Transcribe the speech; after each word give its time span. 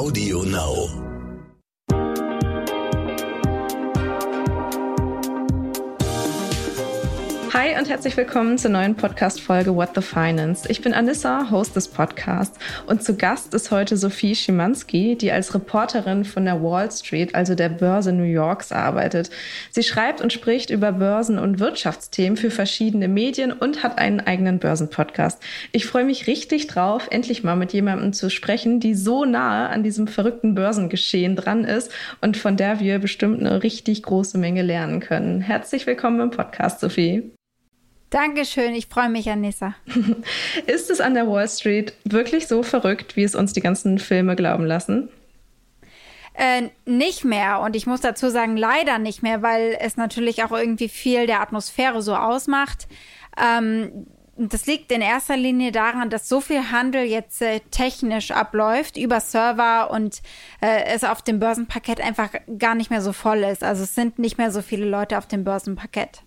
Audio 0.00 0.44
Now. 0.44 1.09
Hi 7.52 7.76
und 7.76 7.88
herzlich 7.88 8.16
willkommen 8.16 8.58
zur 8.58 8.70
neuen 8.70 8.94
Podcast-Folge 8.94 9.74
What 9.74 9.96
the 9.96 10.02
Finance. 10.02 10.70
Ich 10.70 10.82
bin 10.82 10.94
Anissa, 10.94 11.50
Host 11.50 11.74
des 11.74 11.88
Podcasts 11.88 12.56
und 12.86 13.02
zu 13.02 13.16
Gast 13.16 13.54
ist 13.54 13.72
heute 13.72 13.96
Sophie 13.96 14.36
Schimanski, 14.36 15.16
die 15.16 15.32
als 15.32 15.52
Reporterin 15.52 16.24
von 16.24 16.44
der 16.44 16.62
Wall 16.62 16.92
Street, 16.92 17.34
also 17.34 17.56
der 17.56 17.68
Börse 17.68 18.12
New 18.12 18.22
Yorks, 18.22 18.70
arbeitet. 18.70 19.30
Sie 19.72 19.82
schreibt 19.82 20.20
und 20.20 20.32
spricht 20.32 20.70
über 20.70 20.92
Börsen- 20.92 21.40
und 21.40 21.58
Wirtschaftsthemen 21.58 22.36
für 22.36 22.52
verschiedene 22.52 23.08
Medien 23.08 23.50
und 23.50 23.82
hat 23.82 23.98
einen 23.98 24.20
eigenen 24.20 24.60
Börsenpodcast. 24.60 25.42
Ich 25.72 25.86
freue 25.86 26.04
mich 26.04 26.28
richtig 26.28 26.68
drauf, 26.68 27.08
endlich 27.10 27.42
mal 27.42 27.56
mit 27.56 27.72
jemandem 27.72 28.12
zu 28.12 28.30
sprechen, 28.30 28.78
die 28.78 28.94
so 28.94 29.24
nahe 29.24 29.70
an 29.70 29.82
diesem 29.82 30.06
verrückten 30.06 30.54
Börsengeschehen 30.54 31.34
dran 31.34 31.64
ist 31.64 31.90
und 32.20 32.36
von 32.36 32.56
der 32.56 32.78
wir 32.78 33.00
bestimmt 33.00 33.40
eine 33.40 33.64
richtig 33.64 34.04
große 34.04 34.38
Menge 34.38 34.62
lernen 34.62 35.00
können. 35.00 35.40
Herzlich 35.40 35.88
willkommen 35.88 36.20
im 36.20 36.30
Podcast, 36.30 36.78
Sophie. 36.78 37.32
Dankeschön, 38.10 38.74
ich 38.74 38.86
freue 38.86 39.08
mich, 39.08 39.30
Anissa. 39.30 39.74
Ist 40.66 40.90
es 40.90 41.00
an 41.00 41.14
der 41.14 41.28
Wall 41.28 41.48
Street 41.48 41.94
wirklich 42.04 42.48
so 42.48 42.64
verrückt, 42.64 43.14
wie 43.14 43.22
es 43.22 43.36
uns 43.36 43.52
die 43.52 43.60
ganzen 43.60 44.00
Filme 44.00 44.34
glauben 44.34 44.66
lassen? 44.66 45.08
Äh, 46.34 46.70
nicht 46.86 47.24
mehr. 47.24 47.60
Und 47.60 47.76
ich 47.76 47.86
muss 47.86 48.00
dazu 48.00 48.28
sagen, 48.28 48.56
leider 48.56 48.98
nicht 48.98 49.22
mehr, 49.22 49.42
weil 49.42 49.76
es 49.80 49.96
natürlich 49.96 50.42
auch 50.42 50.50
irgendwie 50.52 50.88
viel 50.88 51.26
der 51.26 51.40
Atmosphäre 51.40 52.02
so 52.02 52.16
ausmacht. 52.16 52.88
Ähm, 53.40 54.06
das 54.36 54.66
liegt 54.66 54.90
in 54.90 55.02
erster 55.02 55.36
Linie 55.36 55.70
daran, 55.70 56.08
dass 56.08 56.28
so 56.28 56.40
viel 56.40 56.72
Handel 56.72 57.04
jetzt 57.04 57.42
äh, 57.42 57.60
technisch 57.70 58.30
abläuft 58.30 58.96
über 58.96 59.20
Server 59.20 59.90
und 59.90 60.22
äh, 60.60 60.84
es 60.86 61.04
auf 61.04 61.22
dem 61.22 61.38
Börsenparkett 61.38 62.00
einfach 62.00 62.30
gar 62.58 62.74
nicht 62.74 62.90
mehr 62.90 63.02
so 63.02 63.12
voll 63.12 63.44
ist. 63.44 63.62
Also 63.62 63.84
es 63.84 63.94
sind 63.94 64.18
nicht 64.18 64.38
mehr 64.38 64.50
so 64.50 64.62
viele 64.62 64.86
Leute 64.86 65.18
auf 65.18 65.26
dem 65.26 65.44
Börsenparkett. 65.44 66.22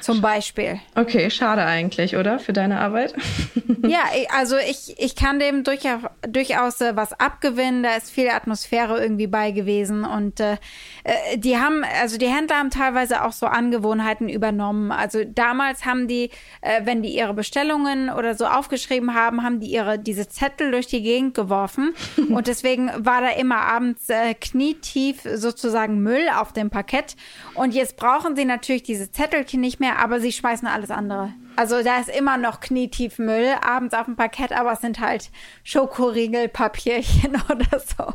Zum 0.00 0.20
Beispiel. 0.20 0.80
Okay, 0.94 1.30
schade 1.30 1.64
eigentlich, 1.64 2.16
oder? 2.16 2.38
Für 2.38 2.52
deine 2.52 2.80
Arbeit? 2.80 3.14
ja, 3.86 4.00
also 4.36 4.56
ich, 4.56 4.94
ich 4.98 5.16
kann 5.16 5.38
dem 5.38 5.64
durchaus, 5.64 6.02
durchaus 6.28 6.80
äh, 6.80 6.96
was 6.96 7.12
abgewinnen. 7.18 7.82
Da 7.82 7.96
ist 7.96 8.10
viel 8.10 8.28
Atmosphäre 8.28 9.00
irgendwie 9.00 9.26
bei 9.26 9.50
gewesen. 9.50 10.04
Und 10.04 10.40
äh, 10.40 10.56
äh, 11.04 11.38
die 11.38 11.58
haben, 11.58 11.84
also 12.00 12.18
die 12.18 12.28
Händler 12.28 12.56
haben 12.56 12.70
teilweise 12.70 13.24
auch 13.24 13.32
so 13.32 13.46
Angewohnheiten 13.46 14.28
übernommen. 14.28 14.92
Also 14.92 15.24
damals 15.24 15.84
haben 15.84 16.08
die, 16.08 16.30
äh, 16.60 16.82
wenn 16.84 17.02
die 17.02 17.16
ihre 17.16 17.34
Bestellungen 17.34 18.10
oder 18.10 18.34
so 18.34 18.46
aufgeschrieben 18.46 19.14
haben, 19.14 19.42
haben 19.42 19.60
die 19.60 19.68
ihre 19.68 19.98
diese 19.98 20.28
Zettel 20.28 20.70
durch 20.70 20.86
die 20.86 21.02
Gegend 21.02 21.34
geworfen. 21.34 21.94
Und 22.28 22.46
deswegen 22.46 22.90
war 22.96 23.20
da 23.20 23.30
immer 23.30 23.60
abends 23.60 24.08
äh, 24.08 24.34
knietief 24.34 25.22
sozusagen 25.34 26.00
Müll 26.00 26.28
auf 26.34 26.52
dem 26.52 26.70
Parkett. 26.70 27.16
Und 27.54 27.74
jetzt 27.74 27.96
brauchen 27.96 28.36
sie 28.36 28.44
natürlich 28.44 28.82
diese 28.82 29.10
Zettelchen 29.10 29.57
nicht 29.60 29.68
nicht 29.68 29.80
mehr, 29.80 29.98
aber 29.98 30.20
sie 30.20 30.32
schmeißen 30.32 30.66
alles 30.66 30.90
andere. 30.90 31.32
Also 31.56 31.82
da 31.82 31.98
ist 31.98 32.08
immer 32.08 32.38
noch 32.38 32.60
knietief 32.60 33.18
Müll 33.18 33.54
abends 33.60 33.94
auf 33.94 34.06
dem 34.06 34.16
Parkett, 34.16 34.52
aber 34.52 34.72
es 34.72 34.80
sind 34.80 35.00
halt 35.00 35.30
Schokoriegel, 35.62 36.48
Papierchen 36.48 37.36
oder 37.50 37.78
so. 37.78 38.14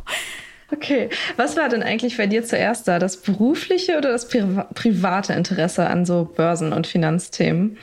Okay, 0.71 1.09
was 1.37 1.55
war 1.55 1.69
denn 1.69 1.83
eigentlich 1.83 2.17
bei 2.17 2.25
dir 2.25 2.43
zuerst 2.43 2.87
da? 2.87 2.97
Das 2.97 3.21
berufliche 3.21 3.97
oder 3.97 4.11
das 4.11 4.27
Pri 4.27 4.43
private 4.73 5.33
Interesse 5.33 5.85
an 5.85 6.05
so 6.05 6.25
Börsen- 6.25 6.73
und 6.73 6.87
Finanzthemen? 6.87 7.77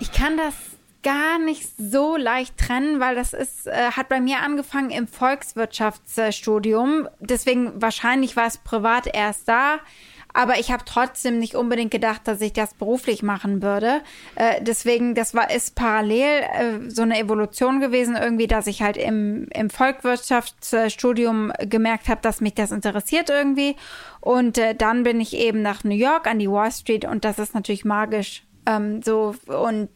Ich 0.00 0.10
kann 0.10 0.36
das 0.36 0.54
gar 1.04 1.38
nicht 1.38 1.68
so 1.78 2.16
leicht 2.16 2.58
trennen, 2.58 2.98
weil 2.98 3.14
das 3.14 3.32
ist, 3.32 3.68
äh, 3.68 3.92
hat 3.92 4.08
bei 4.08 4.20
mir 4.20 4.40
angefangen 4.40 4.90
im 4.90 5.06
Volkswirtschaftsstudium. 5.06 7.08
Deswegen 7.20 7.80
wahrscheinlich 7.80 8.34
war 8.34 8.46
es 8.46 8.58
privat 8.58 9.14
erst 9.14 9.46
da. 9.46 9.78
Aber 10.34 10.58
ich 10.58 10.72
habe 10.72 10.82
trotzdem 10.84 11.38
nicht 11.38 11.54
unbedingt 11.54 11.92
gedacht, 11.92 12.22
dass 12.24 12.40
ich 12.40 12.52
das 12.52 12.74
beruflich 12.74 13.22
machen 13.22 13.62
würde. 13.62 14.02
Äh, 14.34 14.60
deswegen, 14.62 15.14
das 15.14 15.32
war 15.32 15.50
ist 15.50 15.76
parallel 15.76 16.42
äh, 16.42 16.90
so 16.90 17.02
eine 17.02 17.18
Evolution 17.18 17.80
gewesen, 17.80 18.16
irgendwie, 18.16 18.48
dass 18.48 18.66
ich 18.66 18.82
halt 18.82 18.96
im, 18.96 19.46
im 19.54 19.70
Volkswirtschaftsstudium 19.70 21.52
gemerkt 21.60 22.08
habe, 22.08 22.20
dass 22.20 22.40
mich 22.40 22.54
das 22.54 22.72
interessiert 22.72 23.30
irgendwie. 23.30 23.76
Und 24.20 24.58
äh, 24.58 24.74
dann 24.74 25.04
bin 25.04 25.20
ich 25.20 25.36
eben 25.36 25.62
nach 25.62 25.84
New 25.84 25.94
York 25.94 26.26
an 26.26 26.40
die 26.40 26.50
Wall 26.50 26.72
Street 26.72 27.04
und 27.04 27.24
das 27.24 27.38
ist 27.38 27.54
natürlich 27.54 27.84
magisch. 27.84 28.42
Ähm, 28.66 29.02
so 29.02 29.36
und 29.46 29.88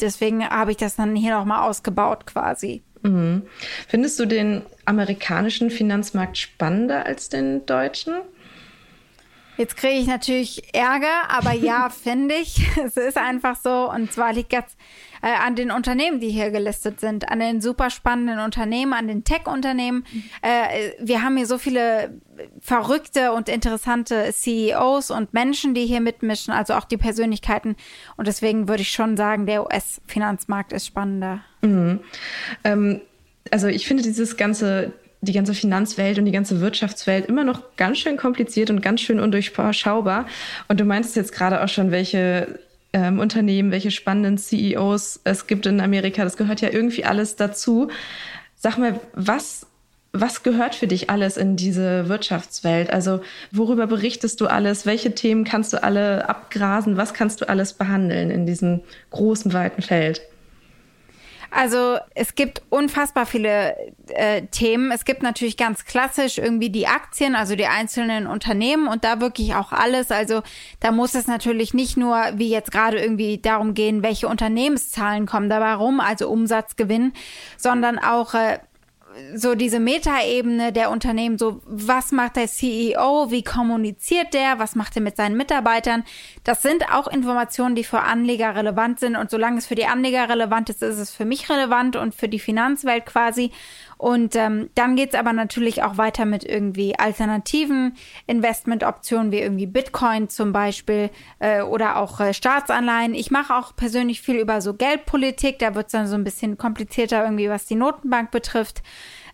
deswegen 0.00 0.44
habe 0.48 0.72
ich 0.72 0.76
das 0.76 0.96
dann 0.96 1.14
hier 1.14 1.36
nochmal 1.36 1.68
ausgebaut 1.68 2.26
quasi. 2.26 2.82
Mhm. 3.02 3.42
Findest 3.86 4.18
du 4.18 4.26
den 4.26 4.62
amerikanischen 4.84 5.70
Finanzmarkt 5.70 6.36
spannender 6.36 7.06
als 7.06 7.28
den 7.28 7.64
deutschen? 7.66 8.14
Jetzt 9.58 9.76
kriege 9.76 9.98
ich 9.98 10.06
natürlich 10.06 10.72
Ärger, 10.72 11.28
aber 11.28 11.52
ja, 11.52 11.90
finde 12.02 12.36
ich. 12.36 12.66
Es 12.78 12.96
ist 12.96 13.18
einfach 13.18 13.56
so. 13.56 13.90
Und 13.90 14.12
zwar 14.12 14.32
liegt 14.32 14.52
das 14.52 14.64
äh, 15.20 15.26
an 15.26 15.56
den 15.56 15.72
Unternehmen, 15.72 16.20
die 16.20 16.30
hier 16.30 16.50
gelistet 16.50 17.00
sind, 17.00 17.28
an 17.28 17.40
den 17.40 17.60
super 17.60 17.90
spannenden 17.90 18.38
Unternehmen, 18.38 18.92
an 18.92 19.08
den 19.08 19.24
Tech-Unternehmen. 19.24 20.06
Äh, 20.42 20.92
wir 21.00 21.22
haben 21.22 21.36
hier 21.36 21.46
so 21.46 21.58
viele 21.58 22.20
verrückte 22.60 23.32
und 23.32 23.48
interessante 23.48 24.32
CEOs 24.32 25.10
und 25.10 25.34
Menschen, 25.34 25.74
die 25.74 25.86
hier 25.86 26.00
mitmischen, 26.00 26.54
also 26.54 26.74
auch 26.74 26.84
die 26.84 26.96
Persönlichkeiten. 26.96 27.74
Und 28.16 28.28
deswegen 28.28 28.68
würde 28.68 28.82
ich 28.82 28.90
schon 28.90 29.16
sagen, 29.16 29.44
der 29.46 29.64
US-Finanzmarkt 29.64 30.72
ist 30.72 30.86
spannender. 30.86 31.40
Mhm. 31.62 31.98
Ähm, 32.62 33.00
also 33.50 33.66
ich 33.66 33.88
finde 33.88 34.04
dieses 34.04 34.36
ganze 34.36 34.92
die 35.20 35.32
ganze 35.32 35.54
Finanzwelt 35.54 36.18
und 36.18 36.26
die 36.26 36.32
ganze 36.32 36.60
Wirtschaftswelt 36.60 37.26
immer 37.26 37.44
noch 37.44 37.76
ganz 37.76 37.98
schön 37.98 38.16
kompliziert 38.16 38.70
und 38.70 38.82
ganz 38.82 39.00
schön 39.00 39.18
undurchschaubar. 39.18 40.26
Und 40.68 40.78
du 40.78 40.84
meinst 40.84 41.16
jetzt 41.16 41.32
gerade 41.32 41.62
auch 41.62 41.68
schon, 41.68 41.90
welche 41.90 42.58
ähm, 42.92 43.18
Unternehmen, 43.18 43.70
welche 43.70 43.90
spannenden 43.90 44.38
CEOs 44.38 45.20
es 45.24 45.46
gibt 45.46 45.66
in 45.66 45.80
Amerika. 45.80 46.24
Das 46.24 46.36
gehört 46.36 46.60
ja 46.60 46.70
irgendwie 46.70 47.04
alles 47.04 47.36
dazu. 47.36 47.88
Sag 48.56 48.78
mal, 48.78 49.00
was, 49.12 49.66
was 50.12 50.42
gehört 50.42 50.74
für 50.74 50.86
dich 50.86 51.10
alles 51.10 51.36
in 51.36 51.56
diese 51.56 52.08
Wirtschaftswelt? 52.08 52.90
Also 52.90 53.20
worüber 53.50 53.86
berichtest 53.86 54.40
du 54.40 54.46
alles? 54.46 54.86
Welche 54.86 55.14
Themen 55.14 55.44
kannst 55.44 55.72
du 55.72 55.82
alle 55.82 56.28
abgrasen? 56.28 56.96
Was 56.96 57.12
kannst 57.12 57.40
du 57.40 57.48
alles 57.48 57.72
behandeln 57.72 58.30
in 58.30 58.46
diesem 58.46 58.80
großen, 59.10 59.52
weiten 59.52 59.82
Feld? 59.82 60.22
Also 61.50 61.98
es 62.14 62.34
gibt 62.34 62.62
unfassbar 62.68 63.24
viele 63.24 63.74
äh, 64.08 64.42
Themen. 64.50 64.90
Es 64.92 65.04
gibt 65.04 65.22
natürlich 65.22 65.56
ganz 65.56 65.84
klassisch 65.84 66.38
irgendwie 66.38 66.70
die 66.70 66.86
Aktien, 66.86 67.34
also 67.34 67.56
die 67.56 67.66
einzelnen 67.66 68.26
Unternehmen 68.26 68.86
und 68.86 69.04
da 69.04 69.20
wirklich 69.20 69.54
auch 69.54 69.72
alles. 69.72 70.10
Also 70.10 70.42
da 70.80 70.92
muss 70.92 71.14
es 71.14 71.26
natürlich 71.26 71.72
nicht 71.72 71.96
nur 71.96 72.16
wie 72.34 72.50
jetzt 72.50 72.70
gerade 72.70 72.98
irgendwie 72.98 73.38
darum 73.38 73.74
gehen, 73.74 74.02
welche 74.02 74.28
Unternehmenszahlen 74.28 75.26
kommen 75.26 75.48
dabei 75.48 75.74
rum, 75.74 76.00
also 76.00 76.28
Umsatzgewinn, 76.28 77.12
sondern 77.56 77.98
auch 77.98 78.34
äh, 78.34 78.58
so 79.34 79.54
diese 79.54 79.80
Metaebene 79.80 80.72
der 80.72 80.90
Unternehmen, 80.90 81.38
so 81.38 81.60
was 81.64 82.12
macht 82.12 82.36
der 82.36 82.46
CEO, 82.46 83.30
wie 83.30 83.42
kommuniziert 83.42 84.34
der, 84.34 84.58
was 84.58 84.74
macht 84.74 84.96
er 84.96 85.02
mit 85.02 85.16
seinen 85.16 85.36
Mitarbeitern. 85.36 86.04
Das 86.44 86.62
sind 86.62 86.90
auch 86.92 87.08
Informationen, 87.08 87.74
die 87.74 87.84
für 87.84 88.00
Anleger 88.00 88.54
relevant 88.54 89.00
sind 89.00 89.16
und 89.16 89.30
solange 89.30 89.58
es 89.58 89.66
für 89.66 89.74
die 89.74 89.86
Anleger 89.86 90.28
relevant 90.28 90.70
ist, 90.70 90.82
ist 90.82 90.98
es 90.98 91.10
für 91.10 91.24
mich 91.24 91.50
relevant 91.50 91.96
und 91.96 92.14
für 92.14 92.28
die 92.28 92.38
Finanzwelt 92.38 93.06
quasi. 93.06 93.50
Und 93.98 94.36
ähm, 94.36 94.70
dann 94.76 94.94
geht's 94.94 95.16
aber 95.16 95.32
natürlich 95.32 95.82
auch 95.82 95.98
weiter 95.98 96.24
mit 96.24 96.44
irgendwie 96.44 96.96
alternativen 96.96 97.96
Investmentoptionen 98.28 99.32
wie 99.32 99.40
irgendwie 99.40 99.66
Bitcoin 99.66 100.28
zum 100.28 100.52
Beispiel 100.52 101.10
äh, 101.40 101.62
oder 101.62 101.96
auch 101.96 102.20
äh, 102.20 102.32
Staatsanleihen. 102.32 103.14
Ich 103.14 103.32
mache 103.32 103.54
auch 103.54 103.74
persönlich 103.74 104.22
viel 104.22 104.36
über 104.36 104.60
so 104.60 104.74
Geldpolitik. 104.74 105.58
Da 105.58 105.74
wird's 105.74 105.92
dann 105.92 106.06
so 106.06 106.14
ein 106.14 106.22
bisschen 106.22 106.56
komplizierter 106.56 107.24
irgendwie, 107.24 107.50
was 107.50 107.66
die 107.66 107.74
Notenbank 107.74 108.30
betrifft. 108.30 108.82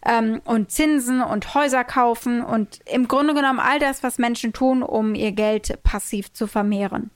Ähm, 0.03 0.41
und 0.45 0.71
Zinsen 0.71 1.21
und 1.23 1.55
Häuser 1.55 1.85
kaufen 1.85 2.43
und 2.43 2.81
im 2.91 3.07
Grunde 3.07 3.35
genommen 3.35 3.61
all 3.61 3.79
das, 3.79 4.03
was 4.03 4.17
Menschen 4.17 4.55
tun, 4.55 4.83
um 4.83 5.15
ihr 5.15 5.33
Geld 5.33 5.83
passiv 5.83 6.33
zu 6.33 6.47
vermehren. 6.47 7.11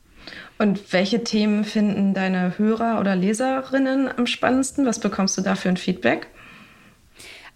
Und 0.58 0.92
welche 0.92 1.24
Themen 1.24 1.64
finden 1.64 2.12
deine 2.12 2.58
Hörer 2.58 3.00
oder 3.00 3.16
Leserinnen 3.16 4.10
am 4.14 4.26
spannendsten? 4.26 4.84
Was 4.84 4.98
bekommst 4.98 5.38
du 5.38 5.42
da 5.42 5.54
für 5.54 5.70
ein 5.70 5.78
Feedback? 5.78 6.28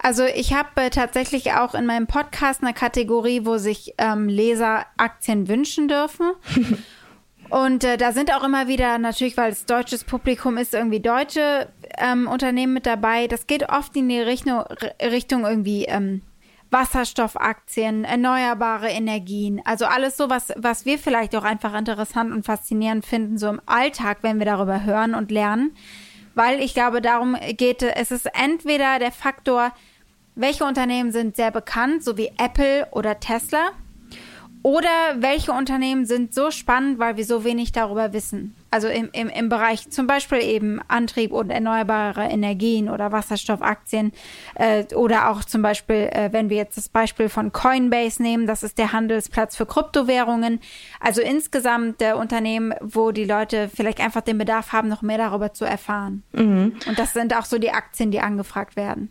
Also 0.02 0.24
ich 0.24 0.52
habe 0.52 0.68
äh, 0.82 0.90
tatsächlich 0.90 1.52
auch 1.52 1.74
in 1.74 1.86
meinem 1.86 2.08
Podcast 2.08 2.62
eine 2.62 2.74
Kategorie, 2.74 3.46
wo 3.46 3.56
sich 3.56 3.94
ähm, 3.98 4.28
Leser 4.28 4.84
Aktien 4.96 5.48
wünschen 5.48 5.86
dürfen. 5.86 6.32
Und 7.50 7.84
äh, 7.84 7.98
da 7.98 8.12
sind 8.12 8.32
auch 8.34 8.42
immer 8.42 8.66
wieder, 8.66 8.98
natürlich, 8.98 9.36
weil 9.36 9.52
es 9.52 9.66
deutsches 9.66 10.04
Publikum 10.04 10.56
ist, 10.56 10.74
irgendwie 10.74 11.00
deutsche 11.00 11.68
ähm, 11.98 12.26
Unternehmen 12.26 12.72
mit 12.72 12.86
dabei. 12.86 13.28
Das 13.28 13.46
geht 13.46 13.68
oft 13.68 13.94
in 13.94 14.08
die 14.08 14.20
Richtung, 14.20 14.64
Richtung 15.02 15.44
irgendwie 15.44 15.84
ähm, 15.84 16.22
Wasserstoffaktien, 16.70 18.04
erneuerbare 18.04 18.88
Energien. 18.88 19.60
Also 19.64 19.84
alles 19.84 20.16
so, 20.16 20.30
was, 20.30 20.52
was 20.56 20.86
wir 20.86 20.98
vielleicht 20.98 21.36
auch 21.36 21.44
einfach 21.44 21.74
interessant 21.74 22.32
und 22.32 22.46
faszinierend 22.46 23.04
finden, 23.04 23.36
so 23.38 23.48
im 23.48 23.60
Alltag, 23.66 24.18
wenn 24.22 24.38
wir 24.38 24.46
darüber 24.46 24.82
hören 24.82 25.14
und 25.14 25.30
lernen. 25.30 25.76
Weil 26.34 26.60
ich 26.60 26.72
glaube, 26.72 27.02
darum 27.02 27.36
geht 27.50 27.82
es 27.82 28.10
ist 28.10 28.26
entweder 28.32 28.98
der 28.98 29.12
Faktor, 29.12 29.72
welche 30.34 30.64
Unternehmen 30.64 31.12
sind 31.12 31.36
sehr 31.36 31.50
bekannt, 31.50 32.02
so 32.04 32.16
wie 32.16 32.32
Apple 32.38 32.88
oder 32.90 33.20
Tesla? 33.20 33.72
Oder 34.64 35.16
welche 35.16 35.50
Unternehmen 35.50 36.06
sind 36.06 36.32
so 36.32 36.52
spannend, 36.52 37.00
weil 37.00 37.16
wir 37.16 37.24
so 37.24 37.42
wenig 37.42 37.72
darüber 37.72 38.12
wissen? 38.12 38.54
Also 38.70 38.86
im, 38.86 39.10
im, 39.12 39.28
im 39.28 39.48
Bereich 39.48 39.90
zum 39.90 40.06
Beispiel 40.06 40.40
eben 40.40 40.80
Antrieb 40.86 41.32
und 41.32 41.50
erneuerbare 41.50 42.26
Energien 42.26 42.88
oder 42.88 43.10
Wasserstoffaktien 43.10 44.12
äh, 44.54 44.84
oder 44.94 45.30
auch 45.30 45.42
zum 45.42 45.62
Beispiel, 45.62 46.08
äh, 46.12 46.28
wenn 46.32 46.48
wir 46.48 46.58
jetzt 46.58 46.76
das 46.76 46.88
Beispiel 46.88 47.28
von 47.28 47.50
Coinbase 47.50 48.22
nehmen, 48.22 48.46
das 48.46 48.62
ist 48.62 48.78
der 48.78 48.92
Handelsplatz 48.92 49.56
für 49.56 49.66
Kryptowährungen. 49.66 50.60
Also 51.00 51.22
insgesamt 51.22 52.00
äh, 52.00 52.12
Unternehmen, 52.12 52.72
wo 52.80 53.10
die 53.10 53.24
Leute 53.24 53.68
vielleicht 53.68 54.00
einfach 54.00 54.20
den 54.20 54.38
Bedarf 54.38 54.72
haben, 54.72 54.88
noch 54.88 55.02
mehr 55.02 55.18
darüber 55.18 55.52
zu 55.52 55.64
erfahren. 55.64 56.22
Mhm. 56.32 56.76
Und 56.86 56.98
das 57.00 57.14
sind 57.14 57.36
auch 57.36 57.46
so 57.46 57.58
die 57.58 57.72
Aktien, 57.72 58.12
die 58.12 58.20
angefragt 58.20 58.76
werden. 58.76 59.10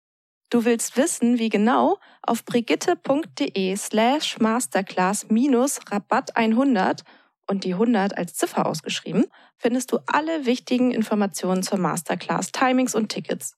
Du 0.51 0.65
willst 0.65 0.97
wissen, 0.97 1.39
wie 1.39 1.47
genau? 1.47 1.97
Auf 2.21 2.43
brigitte.de 2.43 3.73
slash 3.77 4.37
masterclass 4.37 5.29
minus 5.29 5.79
Rabatt 5.89 6.35
100 6.35 7.05
und 7.47 7.63
die 7.63 7.71
100 7.71 8.17
als 8.17 8.33
Ziffer 8.33 8.65
ausgeschrieben, 8.65 9.27
findest 9.55 9.93
du 9.93 9.99
alle 10.07 10.45
wichtigen 10.45 10.91
Informationen 10.91 11.63
zur 11.63 11.79
Masterclass, 11.79 12.51
Timings 12.51 12.95
und 12.95 13.07
Tickets. 13.07 13.55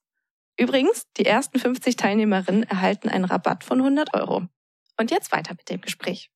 Übrigens, 0.56 1.08
die 1.16 1.26
ersten 1.26 1.58
50 1.58 1.96
Teilnehmerinnen 1.96 2.62
erhalten 2.62 3.08
einen 3.08 3.24
Rabatt 3.24 3.64
von 3.64 3.80
100 3.80 4.14
Euro. 4.14 4.44
Und 4.96 5.10
jetzt 5.10 5.32
weiter 5.32 5.54
mit 5.58 5.68
dem 5.70 5.80
Gespräch. 5.80 6.30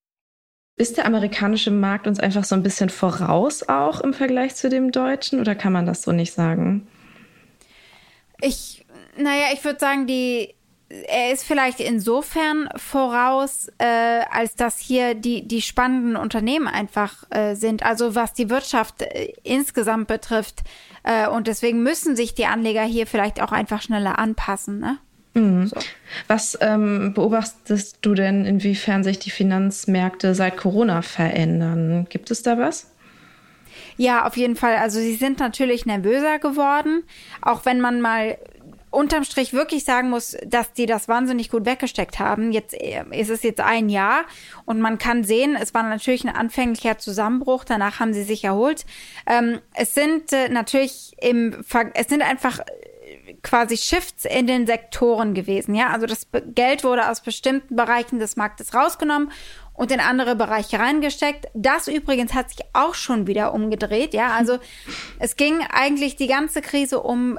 Ist 0.75 0.97
der 0.97 1.07
amerikanische 1.07 1.71
Markt 1.71 2.09
uns 2.09 2.19
einfach 2.19 2.43
so 2.43 2.57
ein 2.57 2.65
bisschen 2.65 2.89
voraus 2.89 3.69
auch 3.69 4.01
im 4.01 4.13
Vergleich 4.13 4.57
zu 4.57 4.69
dem 4.69 4.91
deutschen 4.91 5.39
oder 5.39 5.55
kann 5.55 5.73
man 5.73 5.87
das 5.87 6.03
so 6.03 6.11
nicht 6.11 6.33
sagen? 6.33 6.89
Ich 8.41 8.85
naja, 9.19 9.47
ich 9.53 9.65
würde 9.65 9.79
sagen, 9.79 10.07
die 10.07 10.55
er 10.91 11.33
ist 11.33 11.45
vielleicht 11.45 11.81
insofern 11.81 12.69
voraus, 12.77 13.69
äh, 13.79 14.23
als 14.31 14.57
dass 14.57 14.79
hier 14.79 15.15
die, 15.15 15.47
die 15.47 15.61
spannenden 15.61 16.17
Unternehmen 16.17 16.67
einfach 16.67 17.25
äh, 17.31 17.55
sind, 17.55 17.83
also 17.83 18.15
was 18.15 18.33
die 18.33 18.49
Wirtschaft 18.49 19.03
äh, 19.03 19.35
insgesamt 19.43 20.09
betrifft. 20.09 20.63
Äh, 21.03 21.29
und 21.29 21.47
deswegen 21.47 21.83
müssen 21.83 22.17
sich 22.17 22.35
die 22.35 22.47
Anleger 22.47 22.85
hier 22.85 23.07
vielleicht 23.07 23.43
auch 23.43 23.53
einfach 23.53 23.83
schneller 23.83 24.19
anpassen. 24.19 24.79
Ne? 24.79 24.99
Mhm. 25.35 25.67
So. 25.67 25.77
Was 26.27 26.57
ähm, 26.63 27.13
beobachtest 27.13 27.99
du 28.01 28.15
denn, 28.15 28.47
inwiefern 28.47 29.05
sich 29.05 29.19
die 29.19 29.31
Finanzmärkte 29.31 30.35
seit 30.35 30.57
Corona 30.57 31.03
verändern? 31.03 32.07
Gibt 32.09 32.31
es 32.31 32.43
da 32.43 32.59
was? 32.59 32.91
Ja, 33.99 34.27
auf 34.27 34.37
jeden 34.37 34.57
Fall. 34.57 34.77
Also 34.77 35.01
sie 35.01 35.17
sind 35.17 35.39
natürlich 35.39 35.85
nervöser 35.85 36.39
geworden, 36.39 37.03
auch 37.43 37.65
wenn 37.65 37.81
man 37.81 38.01
mal 38.01 38.39
unterm 38.91 39.25
Strich 39.25 39.53
wirklich 39.53 39.85
sagen 39.85 40.11
muss, 40.11 40.37
dass 40.47 40.73
die 40.73 40.87
das 40.87 41.09
wahnsinnig 41.09 41.51
gut 41.51 41.67
weggesteckt 41.67 42.19
haben. 42.19 42.53
Jetzt 42.53 42.75
äh, 42.75 43.05
ist 43.13 43.31
es 43.31 43.43
jetzt 43.43 43.61
ein 43.61 43.89
Jahr 43.89 44.25
und 44.65 44.81
man 44.81 44.99
kann 44.99 45.25
sehen, 45.25 45.57
es 45.61 45.75
war 45.75 45.83
natürlich 45.83 46.25
ein 46.25 46.35
anfänglicher 46.35 46.99
Zusammenbruch. 46.99 47.65
Danach 47.65 48.01
haben 48.01 48.15
sie 48.15 48.25
sich 48.25 48.45
erholt. 48.45 48.85
Ähm, 49.27 49.61
es 49.75 49.95
sind 49.95 50.33
äh, 50.33 50.49
natürlich 50.49 51.13
im, 51.21 51.65
Ver 51.65 51.91
es 51.95 52.09
sind 52.09 52.23
einfach 52.23 52.61
äh, 52.61 53.35
quasi 53.43 53.77
Shifts 53.77 54.25
in 54.25 54.47
den 54.47 54.67
Sektoren 54.67 55.35
gewesen. 55.35 55.75
Ja, 55.75 55.89
also 55.89 56.07
das 56.07 56.29
Geld 56.55 56.85
wurde 56.85 57.11
aus 57.11 57.21
bestimmten 57.21 57.77
Bereichen 57.77 58.19
des 58.19 58.37
Marktes 58.37 58.75
rausgenommen 58.75 59.31
und 59.79 59.93
in 59.93 60.01
andere 60.01 60.35
Bereiche 60.35 60.79
reingesteckt. 60.79 61.47
Das 61.55 61.89
übrigens 61.89 62.35
hat 62.35 62.51
sich 62.51 62.67
auch 62.73 62.95
schon 62.95 63.27
wieder 63.27 63.55
umgedreht. 63.55 64.13
Ja, 64.13 64.31
also 64.31 64.59
es 65.19 65.37
ging 65.37 65.61
eigentlich 65.71 66.17
die 66.17 66.27
ganze 66.27 66.63
Krise 66.63 67.01
um 67.01 67.39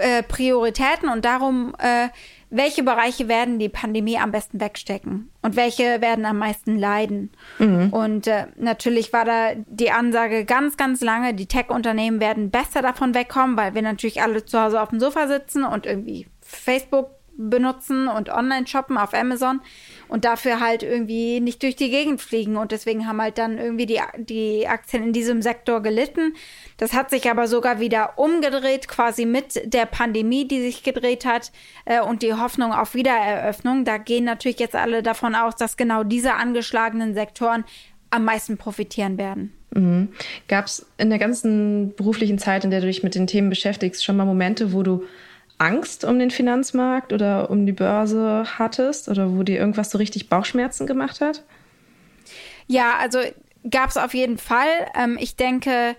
äh, 0.00 0.22
Prioritäten 0.22 1.08
und 1.08 1.24
darum, 1.24 1.74
äh, 1.78 2.08
welche 2.50 2.82
Bereiche 2.82 3.28
werden 3.28 3.58
die 3.60 3.68
Pandemie 3.68 4.18
am 4.18 4.32
besten 4.32 4.60
wegstecken 4.60 5.30
und 5.42 5.54
welche 5.54 6.00
werden 6.00 6.26
am 6.26 6.38
meisten 6.38 6.76
leiden. 6.76 7.30
Mhm. 7.58 7.92
Und 7.92 8.26
äh, 8.26 8.46
natürlich 8.56 9.12
war 9.12 9.24
da 9.24 9.52
die 9.54 9.92
Ansage 9.92 10.44
ganz, 10.44 10.76
ganz 10.76 11.00
lange, 11.00 11.32
die 11.32 11.46
Tech-Unternehmen 11.46 12.20
werden 12.20 12.50
besser 12.50 12.82
davon 12.82 13.14
wegkommen, 13.14 13.56
weil 13.56 13.74
wir 13.74 13.82
natürlich 13.82 14.20
alle 14.20 14.44
zu 14.44 14.60
Hause 14.60 14.80
auf 14.80 14.88
dem 14.88 14.98
Sofa 14.98 15.28
sitzen 15.28 15.64
und 15.64 15.86
irgendwie 15.86 16.26
Facebook 16.40 17.10
benutzen 17.48 18.08
und 18.08 18.28
online 18.28 18.66
shoppen 18.66 18.98
auf 18.98 19.14
Amazon 19.14 19.60
und 20.08 20.24
dafür 20.24 20.60
halt 20.60 20.82
irgendwie 20.82 21.40
nicht 21.40 21.62
durch 21.62 21.76
die 21.76 21.90
Gegend 21.90 22.20
fliegen. 22.20 22.56
Und 22.56 22.72
deswegen 22.72 23.06
haben 23.06 23.20
halt 23.20 23.38
dann 23.38 23.58
irgendwie 23.58 23.86
die, 23.86 24.00
die 24.18 24.68
Aktien 24.68 25.04
in 25.04 25.12
diesem 25.12 25.40
Sektor 25.40 25.82
gelitten. 25.82 26.34
Das 26.76 26.92
hat 26.92 27.10
sich 27.10 27.30
aber 27.30 27.46
sogar 27.46 27.80
wieder 27.80 28.18
umgedreht, 28.18 28.88
quasi 28.88 29.24
mit 29.24 29.72
der 29.72 29.86
Pandemie, 29.86 30.46
die 30.46 30.60
sich 30.60 30.82
gedreht 30.82 31.24
hat 31.24 31.52
äh, 31.84 32.00
und 32.00 32.22
die 32.22 32.34
Hoffnung 32.34 32.72
auf 32.72 32.94
Wiedereröffnung. 32.94 33.84
Da 33.84 33.98
gehen 33.98 34.24
natürlich 34.24 34.58
jetzt 34.58 34.76
alle 34.76 35.02
davon 35.02 35.34
aus, 35.34 35.56
dass 35.56 35.76
genau 35.76 36.04
diese 36.04 36.34
angeschlagenen 36.34 37.14
Sektoren 37.14 37.64
am 38.10 38.24
meisten 38.24 38.56
profitieren 38.56 39.18
werden. 39.18 39.52
Mhm. 39.74 40.08
Gab 40.48 40.66
es 40.66 40.86
in 40.98 41.10
der 41.10 41.18
ganzen 41.18 41.94
beruflichen 41.94 42.38
Zeit, 42.38 42.64
in 42.64 42.70
der 42.70 42.80
du 42.80 42.86
dich 42.86 43.02
mit 43.02 43.14
den 43.14 43.26
Themen 43.26 43.50
beschäftigst, 43.50 44.04
schon 44.04 44.16
mal 44.16 44.24
Momente, 44.24 44.72
wo 44.72 44.82
du 44.82 45.04
Angst 45.60 46.04
um 46.04 46.18
den 46.18 46.30
Finanzmarkt 46.30 47.12
oder 47.12 47.50
um 47.50 47.66
die 47.66 47.72
Börse 47.72 48.44
hattest 48.58 49.08
oder 49.08 49.36
wo 49.36 49.42
dir 49.42 49.58
irgendwas 49.58 49.90
so 49.90 49.98
richtig 49.98 50.28
Bauchschmerzen 50.28 50.86
gemacht 50.86 51.20
hat? 51.20 51.44
Ja, 52.66 52.94
also 52.98 53.18
gab 53.70 53.90
es 53.90 53.98
auf 53.98 54.14
jeden 54.14 54.38
Fall. 54.38 54.68
Ähm, 54.94 55.18
ich 55.20 55.36
denke, 55.36 55.96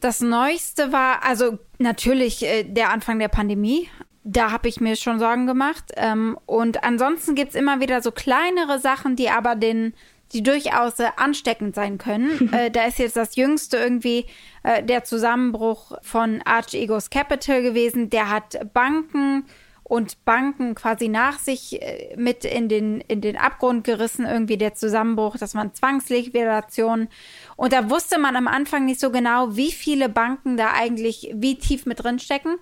das 0.00 0.20
Neueste 0.20 0.90
war, 0.90 1.24
also 1.24 1.58
natürlich 1.78 2.44
äh, 2.44 2.64
der 2.64 2.90
Anfang 2.90 3.20
der 3.20 3.28
Pandemie. 3.28 3.88
Da 4.24 4.50
habe 4.50 4.68
ich 4.68 4.80
mir 4.80 4.96
schon 4.96 5.20
Sorgen 5.20 5.46
gemacht. 5.46 5.92
Ähm, 5.96 6.36
und 6.46 6.82
ansonsten 6.82 7.36
gibt 7.36 7.50
es 7.50 7.54
immer 7.54 7.80
wieder 7.80 8.02
so 8.02 8.10
kleinere 8.10 8.80
Sachen, 8.80 9.14
die 9.14 9.30
aber 9.30 9.54
den 9.54 9.94
die 10.32 10.42
durchaus 10.42 10.98
äh, 10.98 11.08
ansteckend 11.16 11.74
sein 11.74 11.98
können. 11.98 12.52
äh, 12.52 12.70
da 12.70 12.84
ist 12.84 12.98
jetzt 12.98 13.16
das 13.16 13.36
jüngste 13.36 13.76
irgendwie 13.76 14.26
äh, 14.62 14.82
der 14.82 15.04
Zusammenbruch 15.04 15.92
von 16.02 16.42
Arch 16.44 16.74
Egos 16.74 17.10
Capital 17.10 17.62
gewesen. 17.62 18.10
Der 18.10 18.30
hat 18.30 18.72
Banken 18.72 19.44
und 19.84 20.24
Banken 20.24 20.74
quasi 20.74 21.08
nach 21.08 21.38
sich 21.38 21.82
äh, 21.82 22.14
mit 22.16 22.44
in 22.44 22.68
den, 22.68 23.00
in 23.02 23.20
den 23.20 23.36
Abgrund 23.36 23.84
gerissen, 23.84 24.24
irgendwie 24.24 24.56
der 24.56 24.74
Zusammenbruch, 24.74 25.36
dass 25.36 25.54
man 25.54 25.74
Zwangsliquidation. 25.74 27.08
Und 27.56 27.72
da 27.72 27.90
wusste 27.90 28.18
man 28.18 28.36
am 28.36 28.48
Anfang 28.48 28.84
nicht 28.84 29.00
so 29.00 29.10
genau, 29.10 29.56
wie 29.56 29.70
viele 29.70 30.08
Banken 30.08 30.56
da 30.56 30.72
eigentlich 30.72 31.32
wie 31.34 31.56
tief 31.58 31.84
mit 31.84 32.02
drin 32.02 32.18
stecken. 32.18 32.56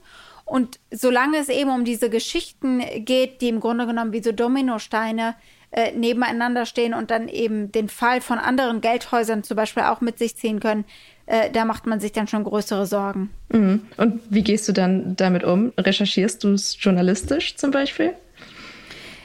Und 0.45 0.81
solange 0.91 1.39
es 1.39 1.49
eben 1.49 1.71
um 1.71 1.85
diese 1.85 2.11
Geschichten 2.11 2.83
geht, 3.05 3.41
die 3.41 3.49
im 3.49 3.61
Grunde 3.61 3.87
genommen 3.87 4.13
wie 4.13 4.23
so 4.23 4.33
Dominosteine 4.33 5.37
äh, 5.71 5.93
nebeneinander 5.93 6.67
stehen 6.67 6.95
und 6.95 7.13
dann 7.13 7.29
eben 7.29 7.71
den 7.71 7.89
Fall 7.89 8.21
von 8.21 8.39
anderen 8.39 8.81
Geldhäusern 8.81 9.45
zum 9.45 9.57
Beispiel 9.57 9.85
auch 9.85 10.01
mit 10.01 10.19
sich 10.19 10.37
ziehen 10.37 10.59
können, 10.59 10.85
äh, 11.31 11.49
da 11.51 11.65
macht 11.65 11.87
man 11.87 12.01
sich 12.01 12.11
dann 12.11 12.27
schon 12.27 12.43
größere 12.43 12.87
Sorgen. 12.87 13.31
Mhm. 13.51 13.87
Und 13.97 14.21
wie 14.31 14.43
gehst 14.43 14.69
du 14.69 14.73
dann 14.73 15.15
damit 15.15 15.45
um? 15.45 15.73
Recherchierst 15.79 16.43
du 16.43 16.55
es 16.55 16.77
journalistisch 16.81 17.55
zum 17.57 17.71
Beispiel? 17.71 18.15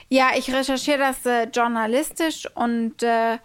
Ja, 0.10 0.30
ich 0.38 0.54
recherchiere 0.54 1.00
das 1.00 1.26
äh, 1.26 1.48
journalistisch 1.52 2.48
und 2.54 3.02
äh, 3.02 3.40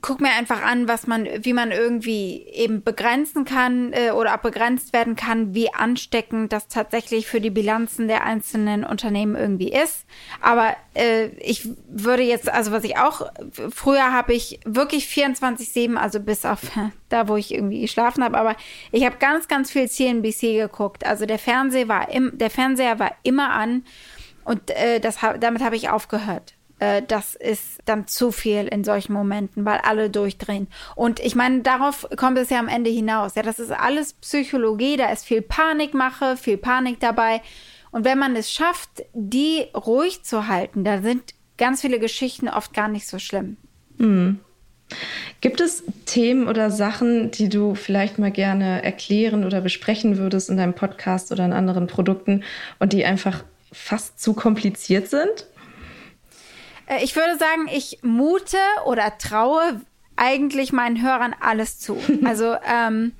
gucke 0.00 0.22
mir 0.22 0.30
einfach 0.30 0.62
an, 0.62 0.88
was 0.88 1.06
man, 1.06 1.28
wie 1.42 1.52
man 1.52 1.70
irgendwie 1.70 2.46
eben 2.50 2.82
begrenzen 2.82 3.44
kann 3.44 3.92
äh, 3.92 4.10
oder 4.12 4.36
begrenzt 4.38 4.94
werden 4.94 5.16
kann, 5.16 5.54
wie 5.54 5.72
ansteckend 5.72 6.52
das 6.52 6.68
tatsächlich 6.68 7.26
für 7.26 7.42
die 7.42 7.50
Bilanzen 7.50 8.08
der 8.08 8.24
einzelnen 8.24 8.84
Unternehmen 8.84 9.36
irgendwie 9.36 9.70
ist. 9.70 10.06
Aber 10.40 10.74
äh, 10.94 11.26
ich 11.40 11.68
würde 11.88 12.22
jetzt, 12.22 12.50
also 12.50 12.72
was 12.72 12.84
ich 12.84 12.96
auch, 12.96 13.30
früher 13.70 14.12
habe 14.12 14.32
ich 14.32 14.60
wirklich 14.64 15.06
24-7, 15.06 15.96
also 15.96 16.20
bis 16.20 16.46
auf 16.46 16.60
da, 17.10 17.28
wo 17.28 17.36
ich 17.36 17.52
irgendwie 17.52 17.82
geschlafen 17.82 18.24
habe, 18.24 18.38
aber 18.38 18.56
ich 18.92 19.04
habe 19.04 19.16
ganz, 19.18 19.46
ganz 19.46 19.70
viel 19.70 19.90
CNBC 19.90 20.56
geguckt. 20.56 21.04
Also 21.04 21.26
der 21.26 21.38
Fernseher 21.38 21.88
war 21.88 22.10
im, 22.10 22.38
der 22.38 22.48
Fernseher 22.48 22.98
war 22.98 23.14
immer 23.24 23.50
an 23.50 23.84
und 24.44 24.70
äh, 24.70 25.00
das, 25.00 25.18
damit 25.38 25.62
habe 25.62 25.76
ich 25.76 25.90
aufgehört 25.90 26.54
äh, 26.82 27.02
das 27.06 27.36
ist 27.36 27.78
dann 27.84 28.08
zu 28.08 28.32
viel 28.32 28.66
in 28.66 28.82
solchen 28.82 29.12
Momenten, 29.12 29.64
weil 29.64 29.78
alle 29.84 30.10
durchdrehen. 30.10 30.66
Und 30.96 31.20
ich 31.20 31.36
meine, 31.36 31.60
darauf 31.60 32.08
kommt 32.16 32.38
es 32.38 32.50
ja 32.50 32.58
am 32.58 32.66
Ende 32.66 32.90
hinaus. 32.90 33.36
Ja, 33.36 33.42
das 33.42 33.60
ist 33.60 33.70
alles 33.70 34.14
Psychologie, 34.14 34.96
da 34.96 35.10
ist 35.10 35.24
viel 35.24 35.42
Panikmache, 35.42 36.36
viel 36.36 36.56
Panik 36.56 36.98
dabei. 36.98 37.40
Und 37.92 38.04
wenn 38.04 38.18
man 38.18 38.34
es 38.34 38.50
schafft, 38.50 39.04
die 39.12 39.66
ruhig 39.76 40.24
zu 40.24 40.48
halten, 40.48 40.82
dann 40.82 41.04
sind 41.04 41.34
ganz 41.56 41.82
viele 41.82 42.00
Geschichten 42.00 42.48
oft 42.48 42.74
gar 42.74 42.88
nicht 42.88 43.06
so 43.06 43.20
schlimm. 43.20 43.58
Mhm. 43.98 44.40
Gibt 45.40 45.60
es 45.60 45.84
Themen 46.04 46.48
oder 46.48 46.70
Sachen, 46.70 47.30
die 47.30 47.48
du 47.48 47.76
vielleicht 47.76 48.18
mal 48.18 48.32
gerne 48.32 48.82
erklären 48.82 49.44
oder 49.44 49.60
besprechen 49.60 50.18
würdest 50.18 50.50
in 50.50 50.56
deinem 50.56 50.74
Podcast 50.74 51.30
oder 51.30 51.44
in 51.44 51.52
anderen 51.52 51.86
Produkten 51.86 52.42
und 52.80 52.92
die 52.92 53.04
einfach 53.04 53.44
fast 53.70 54.20
zu 54.20 54.34
kompliziert 54.34 55.08
sind? 55.08 55.46
Äh, 56.86 57.04
ich 57.04 57.16
würde 57.16 57.38
sagen, 57.38 57.68
ich 57.72 57.98
mute 58.02 58.58
oder 58.86 59.18
traue 59.18 59.80
eigentlich 60.16 60.72
meinen 60.72 61.02
Hörern 61.02 61.34
alles 61.40 61.78
zu. 61.78 61.96
Also 62.24 62.54
ähm, 62.66 63.12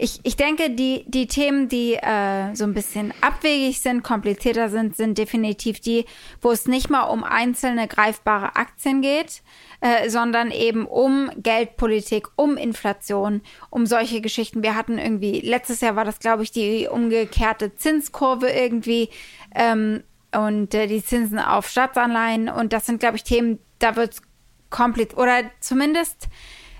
ich, 0.00 0.20
ich 0.22 0.36
denke, 0.36 0.70
die, 0.70 1.04
die 1.08 1.26
Themen, 1.26 1.68
die 1.68 1.94
äh, 1.94 2.54
so 2.54 2.62
ein 2.62 2.72
bisschen 2.72 3.12
abwegig 3.20 3.80
sind, 3.80 4.04
komplizierter 4.04 4.68
sind, 4.68 4.96
sind 4.96 5.18
definitiv 5.18 5.80
die, 5.80 6.04
wo 6.40 6.52
es 6.52 6.66
nicht 6.66 6.88
mal 6.88 7.02
um 7.02 7.24
einzelne 7.24 7.88
greifbare 7.88 8.54
Aktien 8.54 9.02
geht, 9.02 9.42
äh, 9.80 10.08
sondern 10.08 10.52
eben 10.52 10.86
um 10.86 11.30
Geldpolitik, 11.36 12.28
um 12.36 12.56
Inflation, 12.56 13.42
um 13.70 13.86
solche 13.86 14.20
Geschichten. 14.20 14.62
Wir 14.62 14.76
hatten 14.76 14.98
irgendwie, 14.98 15.40
letztes 15.40 15.80
Jahr 15.80 15.96
war 15.96 16.04
das, 16.04 16.20
glaube 16.20 16.44
ich, 16.44 16.52
die 16.52 16.86
umgekehrte 16.88 17.74
Zinskurve 17.74 18.48
irgendwie. 18.50 19.08
Ähm, 19.52 20.04
und 20.34 20.74
äh, 20.74 20.86
die 20.86 21.04
Zinsen 21.04 21.38
auf 21.38 21.68
Staatsanleihen. 21.68 22.48
Und 22.48 22.72
das 22.72 22.86
sind, 22.86 23.00
glaube 23.00 23.16
ich, 23.16 23.24
Themen, 23.24 23.58
da 23.78 23.96
wird 23.96 24.14
es 24.14 24.22
komplett, 24.70 25.16
oder 25.16 25.50
zumindest 25.60 26.28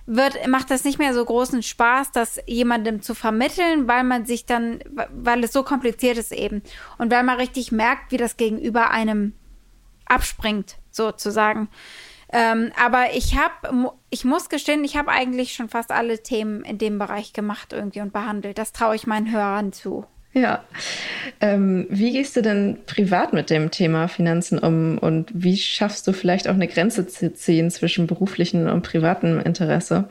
wird, 0.07 0.47
macht 0.49 0.71
das 0.71 0.85
nicht 0.85 0.99
mehr 0.99 1.13
so 1.13 1.25
großen 1.25 1.63
Spaß, 1.63 2.13
das 2.13 2.41
jemandem 2.47 3.03
zu 3.03 3.15
vermitteln, 3.15 3.89
weil 3.89 4.05
man 4.05 4.25
sich 4.25 4.47
dann, 4.47 4.81
weil 5.11 5.45
es 5.45 5.53
so 5.53 5.63
kompliziert 5.63 6.17
ist 6.17 6.33
eben. 6.33 6.63
Und 6.97 7.11
weil 7.11 7.23
man 7.23 7.37
richtig 7.37 7.73
merkt, 7.73 8.11
wie 8.11 8.17
das 8.17 8.37
Gegenüber 8.37 8.91
einem 8.91 9.35
abspringt, 10.07 10.77
sozusagen. 10.91 11.69
Ähm, 12.31 12.73
aber 12.83 13.15
ich 13.15 13.37
habe, 13.39 13.93
ich 14.11 14.25
muss 14.25 14.49
gestehen, 14.49 14.85
ich 14.85 14.97
habe 14.97 15.11
eigentlich 15.11 15.55
schon 15.55 15.69
fast 15.69 15.91
alle 15.91 16.23
Themen 16.23 16.63
in 16.63 16.79
dem 16.79 16.99
Bereich 16.99 17.33
gemacht 17.33 17.73
irgendwie 17.73 18.01
und 18.01 18.13
behandelt. 18.13 18.59
Das 18.59 18.73
traue 18.73 18.97
ich 18.97 19.07
meinen 19.07 19.31
Hörern 19.31 19.73
zu. 19.73 20.07
Ja. 20.39 20.63
Ähm, 21.41 21.87
wie 21.91 22.13
gehst 22.13 22.37
du 22.37 22.43
denn 22.43 22.79
privat 22.87 23.33
mit 23.33 23.51
dem 23.51 23.73
Thema 23.73 24.07
Finanzen 24.07 24.59
um 24.59 24.99
und 24.99 25.31
wie 25.35 25.57
schaffst 25.57 26.07
du 26.07 26.13
vielleicht 26.13 26.47
auch 26.47 26.55
eine 26.55 26.69
Grenze 26.69 27.09
zu 27.09 27.35
ziehen 27.35 27.73
zwischen 27.73 28.07
beruflichem 28.07 28.69
und 28.69 28.83
privatem 28.83 29.41
Interesse? 29.41 30.09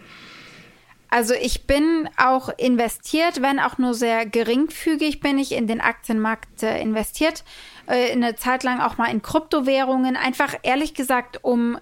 Also 1.09 1.33
ich 1.33 1.65
bin 1.65 2.09
auch 2.17 2.49
investiert, 2.57 3.41
wenn 3.41 3.59
auch 3.61 3.77
nur 3.77 3.93
sehr 3.93 4.25
geringfügig 4.25 5.21
bin 5.21 5.39
ich 5.39 5.53
in 5.53 5.65
den 5.65 5.79
Aktienmarkt 5.79 6.61
äh, 6.61 6.81
investiert. 6.81 7.45
Äh, 7.87 8.11
eine 8.11 8.35
Zeit 8.35 8.63
lang 8.63 8.81
auch 8.81 8.97
mal 8.97 9.09
in 9.09 9.21
Kryptowährungen. 9.21 10.17
Einfach 10.17 10.55
ehrlich 10.63 10.93
gesagt, 10.93 11.39
um 11.41 11.77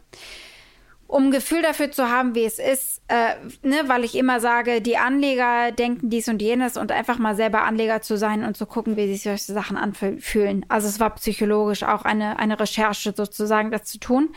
um 1.08 1.26
ein 1.26 1.32
Gefühl 1.32 1.62
dafür 1.62 1.92
zu 1.92 2.10
haben, 2.10 2.36
wie 2.36 2.46
es 2.46 2.58
ist, 2.58 3.02
äh, 3.08 3.36
ne, 3.62 3.84
weil 3.88 4.04
ich 4.04 4.16
immer 4.16 4.40
sage, 4.40 4.82
die 4.82 4.98
Anleger 4.98 5.72
denken 5.72 6.10
dies 6.10 6.28
und 6.28 6.42
jenes 6.42 6.78
und 6.78 6.92
einfach 6.92 7.20
mal 7.20 7.36
selber 7.36 7.64
Anleger 7.64 8.02
zu 8.02 8.18
sein 8.18 8.44
und 8.44 8.58
zu 8.58 8.66
gucken, 8.66 8.98
wie 8.98 9.08
sich 9.08 9.24
solche 9.24 9.54
Sachen 9.54 9.78
anfühlen. 9.78 10.66
Also 10.68 10.88
es 10.88 11.00
war 11.00 11.12
psychologisch 11.16 11.84
auch 11.84 12.04
eine, 12.04 12.40
eine 12.40 12.60
Recherche 12.60 13.14
sozusagen, 13.16 13.72
das 13.72 13.84
zu 13.84 14.00
tun. 14.00 14.30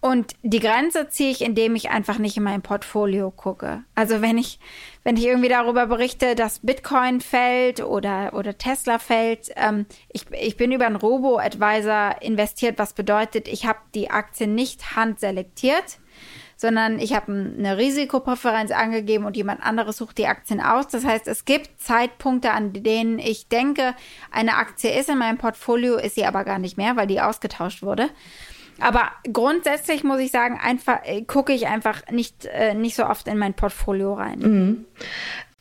Und 0.00 0.34
die 0.42 0.60
Grenze 0.60 1.08
ziehe 1.08 1.30
ich, 1.30 1.42
indem 1.42 1.74
ich 1.74 1.90
einfach 1.90 2.18
nicht 2.18 2.36
in 2.36 2.42
mein 2.42 2.62
Portfolio 2.62 3.30
gucke. 3.30 3.82
Also 3.94 4.22
wenn 4.22 4.38
ich, 4.38 4.58
wenn 5.04 5.16
ich 5.16 5.26
irgendwie 5.26 5.48
darüber 5.48 5.86
berichte, 5.86 6.34
dass 6.34 6.60
Bitcoin 6.60 7.20
fällt 7.20 7.82
oder, 7.82 8.34
oder 8.34 8.58
Tesla 8.58 8.98
fällt, 8.98 9.50
ähm, 9.56 9.86
ich, 10.12 10.26
ich 10.32 10.56
bin 10.56 10.72
über 10.72 10.86
einen 10.86 10.96
Robo-Advisor 10.96 12.22
investiert, 12.22 12.78
was 12.78 12.92
bedeutet, 12.92 13.48
ich 13.48 13.66
habe 13.66 13.78
die 13.94 14.10
Aktien 14.10 14.54
nicht 14.54 14.96
handselektiert 14.96 15.98
sondern 16.56 16.98
ich 16.98 17.12
habe 17.12 17.32
eine 17.32 17.76
Risikopräferenz 17.76 18.70
angegeben 18.70 19.26
und 19.26 19.36
jemand 19.36 19.62
anderes 19.62 19.98
sucht 19.98 20.16
die 20.16 20.26
Aktien 20.26 20.60
aus. 20.60 20.88
Das 20.88 21.04
heißt, 21.04 21.28
es 21.28 21.44
gibt 21.44 21.80
Zeitpunkte, 21.80 22.52
an 22.52 22.72
denen 22.72 23.18
ich 23.18 23.48
denke, 23.48 23.94
eine 24.30 24.56
Aktie 24.56 24.98
ist 24.98 25.10
in 25.10 25.18
meinem 25.18 25.36
Portfolio, 25.38 25.96
ist 25.96 26.14
sie 26.14 26.24
aber 26.24 26.44
gar 26.44 26.58
nicht 26.58 26.78
mehr, 26.78 26.96
weil 26.96 27.06
die 27.06 27.20
ausgetauscht 27.20 27.82
wurde. 27.82 28.08
Aber 28.80 29.10
grundsätzlich 29.32 30.04
muss 30.04 30.20
ich 30.20 30.30
sagen, 30.30 30.58
einfach 30.62 31.00
äh, 31.04 31.22
gucke 31.22 31.52
ich 31.52 31.66
einfach 31.66 32.02
nicht, 32.10 32.46
äh, 32.46 32.74
nicht 32.74 32.94
so 32.94 33.06
oft 33.06 33.26
in 33.28 33.38
mein 33.38 33.54
Portfolio 33.54 34.14
rein. 34.14 34.38
Mhm. 34.38 34.84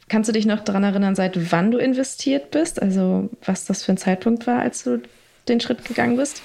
Kannst 0.07 0.29
du 0.29 0.33
dich 0.33 0.45
noch 0.45 0.59
daran 0.59 0.83
erinnern, 0.83 1.15
seit 1.15 1.51
wann 1.51 1.71
du 1.71 1.77
investiert 1.77 2.51
bist? 2.51 2.81
Also 2.81 3.29
was 3.43 3.65
das 3.65 3.83
für 3.83 3.93
ein 3.93 3.97
Zeitpunkt 3.97 4.45
war, 4.45 4.59
als 4.59 4.83
du 4.83 5.01
den 5.47 5.59
Schritt 5.59 5.85
gegangen 5.85 6.17
bist? 6.17 6.41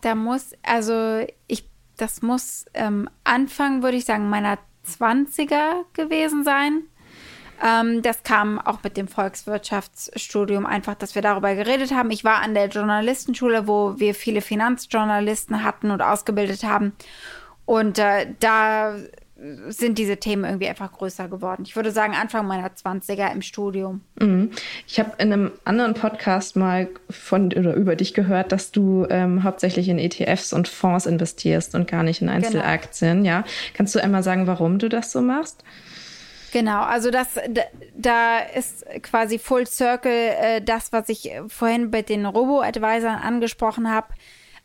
Da 0.00 0.14
muss, 0.14 0.52
also 0.62 1.26
ich 1.46 1.64
das 2.00 2.22
muss 2.22 2.64
ähm, 2.74 3.08
Anfang, 3.24 3.82
würde 3.82 3.98
ich 3.98 4.06
sagen, 4.06 4.30
meiner 4.30 4.58
20er 4.86 5.84
gewesen 5.92 6.44
sein. 6.44 6.84
Ähm, 7.62 8.02
das 8.02 8.22
kam 8.22 8.58
auch 8.58 8.82
mit 8.82 8.96
dem 8.96 9.08
Volkswirtschaftsstudium 9.08 10.66
einfach, 10.66 10.94
dass 10.94 11.14
wir 11.14 11.22
darüber 11.22 11.54
geredet 11.54 11.92
haben. 11.92 12.10
Ich 12.10 12.24
war 12.24 12.42
an 12.42 12.54
der 12.54 12.68
Journalistenschule, 12.68 13.68
wo 13.68 13.98
wir 13.98 14.14
viele 14.14 14.40
Finanzjournalisten 14.40 15.62
hatten 15.62 15.90
und 15.90 16.00
ausgebildet 16.02 16.64
haben. 16.64 16.92
Und 17.66 17.98
äh, 17.98 18.26
da 18.40 18.96
sind 19.68 19.96
diese 19.98 20.18
Themen 20.18 20.44
irgendwie 20.44 20.68
einfach 20.68 20.92
größer 20.92 21.28
geworden. 21.28 21.62
Ich 21.66 21.74
würde 21.76 21.92
sagen, 21.92 22.14
Anfang 22.14 22.46
meiner 22.46 22.68
20er 22.68 23.32
im 23.32 23.42
Studium. 23.42 24.02
Mhm. 24.20 24.50
Ich 24.86 24.98
habe 24.98 25.12
in 25.18 25.32
einem 25.32 25.52
anderen 25.64 25.94
Podcast 25.94 26.56
mal 26.56 26.88
von 27.08 27.46
oder 27.46 27.74
über 27.74 27.96
dich 27.96 28.12
gehört, 28.12 28.52
dass 28.52 28.70
du 28.70 29.06
ähm, 29.08 29.42
hauptsächlich 29.42 29.88
in 29.88 29.98
ETFs 29.98 30.52
und 30.52 30.68
Fonds 30.68 31.06
investierst 31.06 31.74
und 31.74 31.88
gar 31.88 32.02
nicht 32.02 32.20
in 32.20 32.26
genau. 32.26 32.36
Einzelaktien. 32.38 33.22
Genau. 33.22 33.28
Ja, 33.28 33.44
kannst 33.72 33.94
du 33.94 34.02
einmal 34.02 34.22
sagen, 34.22 34.46
warum 34.46 34.78
du 34.78 34.88
das 34.88 35.10
so 35.10 35.22
machst? 35.22 35.64
Genau, 36.52 36.82
also 36.82 37.10
das, 37.10 37.28
da 37.94 38.38
ist 38.38 38.84
quasi 39.02 39.38
Full 39.38 39.66
Circle 39.66 40.12
äh, 40.12 40.60
das, 40.62 40.92
was 40.92 41.08
ich 41.08 41.30
vorhin 41.48 41.90
bei 41.90 42.02
den 42.02 42.26
Robo-Advisern 42.26 43.16
angesprochen 43.16 43.90
habe. 43.90 44.08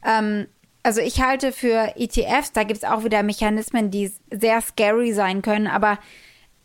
Ähm, 0.04 0.48
also 0.84 1.02
ich 1.02 1.22
halte 1.22 1.52
für 1.52 1.94
ETFs, 1.96 2.52
da 2.52 2.64
gibt 2.64 2.78
es 2.78 2.84
auch 2.84 3.04
wieder 3.04 3.24
Mechanismen, 3.24 3.90
die 3.90 4.12
sehr 4.32 4.62
scary 4.62 5.14
sein 5.14 5.42
können, 5.42 5.68
aber 5.68 5.98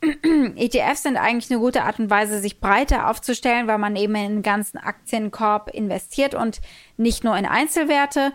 ETFs 0.56 1.02
sind 1.02 1.16
eigentlich 1.16 1.50
eine 1.50 1.60
gute 1.60 1.84
Art 1.84 1.98
und 1.98 2.08
Weise, 2.08 2.38
sich 2.38 2.60
breiter 2.60 3.08
aufzustellen, 3.08 3.66
weil 3.66 3.78
man 3.78 3.96
eben 3.96 4.14
in 4.14 4.28
den 4.36 4.42
ganzen 4.42 4.78
Aktienkorb 4.78 5.70
investiert 5.70 6.34
und 6.34 6.60
nicht 6.96 7.24
nur 7.24 7.36
in 7.36 7.44
Einzelwerte. 7.46 8.32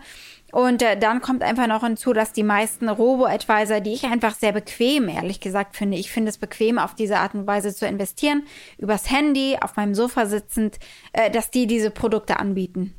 Und 0.56 0.80
äh, 0.80 0.96
dann 0.98 1.20
kommt 1.20 1.42
einfach 1.42 1.66
noch 1.66 1.84
hinzu, 1.84 2.14
dass 2.14 2.32
die 2.32 2.42
meisten 2.42 2.88
Robo-Advisor, 2.88 3.80
die 3.80 3.92
ich 3.92 4.04
einfach 4.04 4.34
sehr 4.34 4.52
bequem, 4.52 5.06
ehrlich 5.06 5.40
gesagt 5.40 5.76
finde, 5.76 5.98
ich 5.98 6.10
finde 6.10 6.30
es 6.30 6.38
bequem, 6.38 6.78
auf 6.78 6.94
diese 6.94 7.18
Art 7.18 7.34
und 7.34 7.46
Weise 7.46 7.74
zu 7.74 7.86
investieren, 7.86 8.42
übers 8.78 9.10
Handy, 9.10 9.58
auf 9.60 9.76
meinem 9.76 9.94
Sofa 9.94 10.24
sitzend, 10.24 10.78
äh, 11.12 11.30
dass 11.30 11.50
die 11.50 11.66
diese 11.66 11.90
Produkte 11.90 12.40
anbieten. 12.40 12.94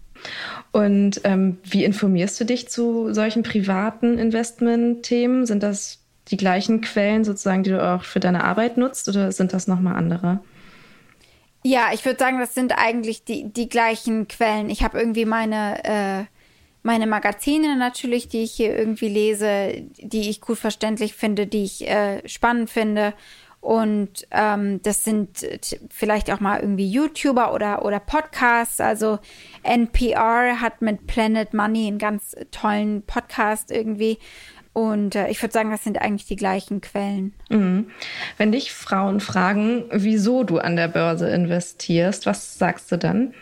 Und 0.71 1.21
ähm, 1.23 1.57
wie 1.63 1.83
informierst 1.83 2.39
du 2.39 2.45
dich 2.45 2.69
zu 2.69 3.11
solchen 3.11 3.41
privaten 3.41 4.19
Investmentthemen? 4.19 5.47
Sind 5.47 5.63
das 5.63 6.03
die 6.27 6.37
gleichen 6.37 6.81
Quellen 6.81 7.23
sozusagen, 7.23 7.63
die 7.63 7.71
du 7.71 7.83
auch 7.83 8.03
für 8.03 8.19
deine 8.19 8.43
Arbeit 8.43 8.77
nutzt 8.77 9.09
oder 9.09 9.31
sind 9.31 9.51
das 9.51 9.65
nochmal 9.65 9.95
andere? 9.95 10.41
Ja, 11.63 11.87
ich 11.91 12.05
würde 12.05 12.19
sagen, 12.19 12.37
das 12.37 12.53
sind 12.53 12.77
eigentlich 12.77 13.23
die, 13.23 13.51
die 13.51 13.67
gleichen 13.67 14.27
Quellen. 14.27 14.69
Ich 14.69 14.83
habe 14.83 14.99
irgendwie 14.99 15.25
meine, 15.25 15.83
äh, 15.83 16.36
meine 16.87 17.05
Magazine 17.05 17.75
natürlich, 17.75 18.29
die 18.29 18.43
ich 18.43 18.53
hier 18.53 18.75
irgendwie 18.75 19.09
lese, 19.09 19.73
die 19.97 20.29
ich 20.29 20.39
gut 20.39 20.57
verständlich 20.57 21.13
finde, 21.13 21.45
die 21.45 21.65
ich 21.65 21.85
äh, 21.85 22.25
spannend 22.27 22.69
finde. 22.69 23.13
Und 23.59 24.25
ähm, 24.31 24.81
das 24.83 25.03
sind 25.03 25.45
vielleicht 25.89 26.31
auch 26.31 26.39
mal 26.39 26.61
irgendwie 26.61 26.89
YouTuber 26.89 27.53
oder, 27.53 27.83
oder 27.83 27.99
Podcasts. 27.99 28.79
Also 28.79 29.19
NPR 29.63 30.61
hat 30.61 30.81
mit 30.81 31.07
Planet 31.07 31.53
Money 31.53 31.87
einen 31.87 31.97
ganz 31.97 32.35
tollen 32.51 33.01
Podcast 33.01 33.69
irgendwie. 33.69 34.17
Und 34.71 35.15
äh, 35.15 35.27
ich 35.27 35.41
würde 35.41 35.51
sagen, 35.51 35.71
das 35.71 35.83
sind 35.83 35.99
eigentlich 35.99 36.27
die 36.27 36.37
gleichen 36.37 36.79
Quellen. 36.79 37.33
Mhm. 37.49 37.91
Wenn 38.37 38.53
dich 38.53 38.71
Frauen 38.71 39.19
fragen, 39.19 39.83
wieso 39.91 40.45
du 40.45 40.59
an 40.59 40.77
der 40.77 40.87
Börse 40.87 41.27
investierst, 41.27 42.25
was 42.25 42.57
sagst 42.57 42.89
du 42.93 42.97
dann? 42.97 43.33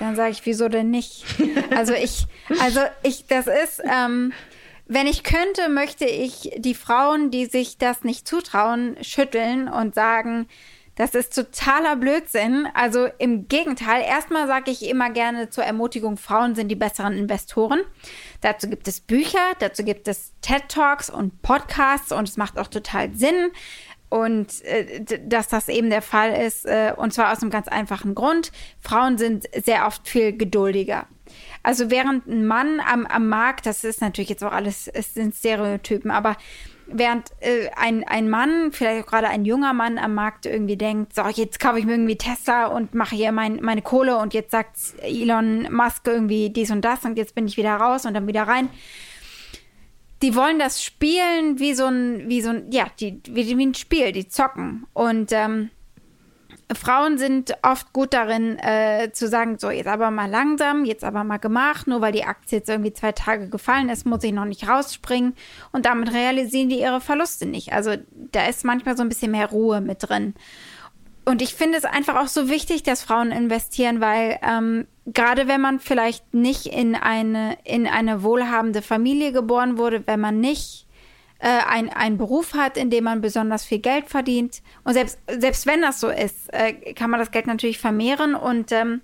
Dann 0.00 0.16
sage 0.16 0.30
ich, 0.30 0.44
wieso 0.46 0.68
denn 0.68 0.90
nicht? 0.90 1.24
Also 1.76 1.92
ich, 1.92 2.26
also 2.60 2.80
ich, 3.02 3.26
das 3.26 3.46
ist, 3.46 3.80
ähm, 3.84 4.32
wenn 4.86 5.06
ich 5.06 5.22
könnte, 5.22 5.68
möchte 5.68 6.04
ich 6.04 6.50
die 6.56 6.74
Frauen, 6.74 7.30
die 7.30 7.46
sich 7.46 7.78
das 7.78 8.02
nicht 8.02 8.26
zutrauen, 8.26 8.96
schütteln 9.02 9.68
und 9.68 9.94
sagen, 9.94 10.48
das 10.96 11.14
ist 11.14 11.34
totaler 11.34 11.96
Blödsinn. 11.96 12.66
Also 12.74 13.08
im 13.18 13.46
Gegenteil, 13.48 14.02
erstmal 14.02 14.46
sage 14.46 14.70
ich 14.70 14.86
immer 14.88 15.10
gerne 15.10 15.48
zur 15.48 15.64
Ermutigung, 15.64 16.16
Frauen 16.16 16.54
sind 16.54 16.68
die 16.68 16.76
besseren 16.76 17.16
Investoren. 17.16 17.80
Dazu 18.40 18.68
gibt 18.68 18.88
es 18.88 19.00
Bücher, 19.00 19.52
dazu 19.60 19.84
gibt 19.84 20.08
es 20.08 20.32
TED 20.40 20.68
Talks 20.68 21.08
und 21.08 21.40
Podcasts 21.42 22.10
und 22.10 22.28
es 22.28 22.36
macht 22.36 22.58
auch 22.58 22.66
total 22.66 23.14
Sinn. 23.14 23.50
Und 24.10 24.62
äh, 24.64 25.04
dass 25.24 25.48
das 25.48 25.68
eben 25.68 25.88
der 25.88 26.02
Fall 26.02 26.32
ist, 26.32 26.66
äh, 26.66 26.92
und 26.96 27.14
zwar 27.14 27.32
aus 27.32 27.40
einem 27.40 27.50
ganz 27.50 27.68
einfachen 27.68 28.14
Grund. 28.14 28.52
Frauen 28.80 29.16
sind 29.16 29.48
sehr 29.64 29.86
oft 29.86 30.06
viel 30.06 30.36
geduldiger. 30.36 31.06
Also 31.62 31.90
während 31.90 32.26
ein 32.26 32.44
Mann 32.44 32.80
am, 32.80 33.06
am 33.06 33.28
Markt, 33.28 33.66
das 33.66 33.84
ist 33.84 34.00
natürlich 34.00 34.28
jetzt 34.30 34.42
auch 34.42 34.52
alles, 34.52 34.88
es 34.88 35.14
sind 35.14 35.34
Stereotypen, 35.34 36.10
aber 36.10 36.36
während 36.92 37.30
äh, 37.40 37.68
ein, 37.76 38.04
ein 38.04 38.28
Mann, 38.28 38.72
vielleicht 38.72 39.04
auch 39.04 39.10
gerade 39.10 39.28
ein 39.28 39.44
junger 39.44 39.72
Mann 39.72 39.98
am 39.98 40.14
Markt 40.14 40.46
irgendwie 40.46 40.76
denkt, 40.76 41.14
so, 41.14 41.22
jetzt 41.28 41.60
kaufe 41.60 41.78
ich 41.78 41.84
mir 41.84 41.92
irgendwie 41.92 42.16
Tesla 42.16 42.66
und 42.66 42.94
mache 42.94 43.14
hier 43.14 43.32
mein, 43.32 43.60
meine 43.62 43.82
Kohle 43.82 44.18
und 44.18 44.34
jetzt 44.34 44.50
sagt 44.50 44.76
Elon 45.02 45.72
Musk 45.72 46.06
irgendwie 46.06 46.50
dies 46.50 46.70
und 46.70 46.84
das 46.84 47.04
und 47.04 47.16
jetzt 47.16 47.34
bin 47.34 47.46
ich 47.46 47.56
wieder 47.56 47.76
raus 47.76 48.06
und 48.06 48.14
dann 48.14 48.26
wieder 48.26 48.42
rein. 48.42 48.68
Die 50.22 50.34
wollen 50.34 50.58
das 50.58 50.82
spielen 50.82 51.58
wie 51.58 51.74
so 51.74 51.86
ein, 51.86 52.28
wie 52.28 52.42
so 52.42 52.50
ein, 52.50 52.70
ja, 52.70 52.86
die, 53.00 53.20
wie, 53.28 53.56
wie 53.56 53.66
ein 53.66 53.74
Spiel, 53.74 54.12
die 54.12 54.28
zocken. 54.28 54.86
Und 54.92 55.32
ähm, 55.32 55.70
Frauen 56.74 57.18
sind 57.18 57.54
oft 57.62 57.92
gut 57.92 58.12
darin, 58.12 58.58
äh, 58.58 59.10
zu 59.12 59.28
sagen, 59.28 59.58
so 59.58 59.70
jetzt 59.70 59.88
aber 59.88 60.10
mal 60.10 60.30
langsam, 60.30 60.84
jetzt 60.84 61.02
aber 61.02 61.24
mal 61.24 61.38
gemacht, 61.38 61.86
nur 61.86 62.00
weil 62.00 62.12
die 62.12 62.24
Aktie 62.24 62.58
jetzt 62.58 62.68
irgendwie 62.68 62.92
zwei 62.92 63.12
Tage 63.12 63.48
gefallen 63.48 63.88
ist, 63.88 64.06
muss 64.06 64.22
ich 64.22 64.32
noch 64.32 64.44
nicht 64.44 64.68
rausspringen. 64.68 65.34
Und 65.72 65.86
damit 65.86 66.12
realisieren 66.12 66.68
die 66.68 66.80
ihre 66.80 67.00
Verluste 67.00 67.46
nicht. 67.46 67.72
Also 67.72 67.96
da 68.12 68.46
ist 68.46 68.64
manchmal 68.64 68.96
so 68.96 69.02
ein 69.02 69.08
bisschen 69.08 69.32
mehr 69.32 69.50
Ruhe 69.50 69.80
mit 69.80 70.08
drin. 70.08 70.34
Und 71.24 71.42
ich 71.42 71.54
finde 71.54 71.78
es 71.78 71.84
einfach 71.84 72.16
auch 72.16 72.28
so 72.28 72.48
wichtig, 72.48 72.82
dass 72.82 73.02
Frauen 73.02 73.30
investieren, 73.30 74.00
weil 74.00 74.38
ähm, 74.42 74.86
gerade 75.06 75.48
wenn 75.48 75.60
man 75.60 75.78
vielleicht 75.78 76.32
nicht 76.34 76.66
in 76.66 76.94
eine, 76.94 77.58
in 77.64 77.86
eine 77.86 78.22
wohlhabende 78.22 78.82
Familie 78.82 79.32
geboren 79.32 79.78
wurde, 79.78 80.06
wenn 80.06 80.20
man 80.20 80.40
nicht 80.40 80.86
äh, 81.40 81.48
ein, 81.68 81.90
einen 81.90 82.18
Beruf 82.18 82.54
hat, 82.54 82.76
in 82.76 82.90
dem 82.90 83.04
man 83.04 83.20
besonders 83.20 83.64
viel 83.64 83.80
Geld 83.80 84.08
verdient. 84.08 84.62
Und 84.84 84.94
selbst, 84.94 85.18
selbst 85.28 85.66
wenn 85.66 85.82
das 85.82 86.00
so 86.00 86.08
ist, 86.08 86.52
äh, 86.52 86.94
kann 86.94 87.10
man 87.10 87.20
das 87.20 87.30
Geld 87.30 87.46
natürlich 87.46 87.78
vermehren 87.78 88.34
und, 88.34 88.72
ähm, 88.72 89.00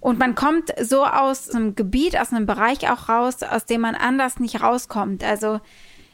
und 0.00 0.18
man 0.18 0.34
kommt 0.34 0.72
so 0.80 1.04
aus 1.04 1.50
einem 1.50 1.74
Gebiet, 1.74 2.18
aus 2.18 2.32
einem 2.32 2.46
Bereich 2.46 2.90
auch 2.90 3.08
raus, 3.08 3.42
aus 3.42 3.66
dem 3.66 3.80
man 3.80 3.94
anders 3.94 4.38
nicht 4.38 4.62
rauskommt. 4.62 5.24
Also 5.24 5.60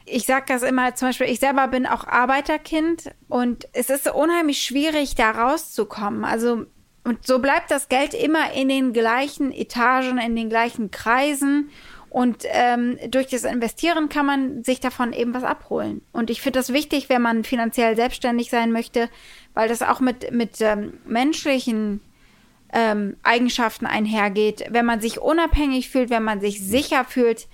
ich 0.05 0.25
sage 0.25 0.45
das 0.47 0.63
immer, 0.63 0.95
zum 0.95 1.09
Beispiel, 1.09 1.27
ich 1.27 1.39
selber 1.39 1.67
bin 1.67 1.85
auch 1.85 2.05
Arbeiterkind 2.05 3.11
und 3.27 3.67
es 3.73 3.89
ist 3.89 4.11
unheimlich 4.11 4.61
schwierig, 4.61 5.15
da 5.15 5.31
rauszukommen. 5.31 6.25
Also 6.25 6.65
und 7.03 7.27
so 7.27 7.39
bleibt 7.39 7.69
das 7.69 7.89
Geld 7.89 8.13
immer 8.13 8.53
in 8.53 8.69
den 8.69 8.93
gleichen 8.93 9.51
Etagen, 9.51 10.17
in 10.17 10.35
den 10.35 10.49
gleichen 10.49 10.89
Kreisen. 10.89 11.69
Und 12.09 12.43
ähm, 12.51 12.97
durch 13.09 13.27
das 13.27 13.43
Investieren 13.43 14.07
kann 14.07 14.25
man 14.25 14.63
sich 14.63 14.79
davon 14.79 15.13
eben 15.13 15.33
was 15.33 15.43
abholen. 15.43 16.01
Und 16.11 16.29
ich 16.29 16.41
finde 16.41 16.59
das 16.59 16.71
wichtig, 16.71 17.09
wenn 17.09 17.21
man 17.21 17.43
finanziell 17.43 17.95
selbstständig 17.95 18.49
sein 18.49 18.71
möchte, 18.71 19.09
weil 19.53 19.67
das 19.67 19.81
auch 19.81 19.99
mit, 19.99 20.31
mit 20.31 20.61
ähm, 20.61 20.99
menschlichen 21.05 22.01
ähm, 22.71 23.17
Eigenschaften 23.23 23.85
einhergeht. 23.85 24.65
Wenn 24.69 24.85
man 24.85 25.01
sich 25.01 25.19
unabhängig 25.19 25.89
fühlt, 25.89 26.09
wenn 26.09 26.23
man 26.23 26.39
sich 26.39 26.61
sicher 26.61 27.03
fühlt, 27.03 27.47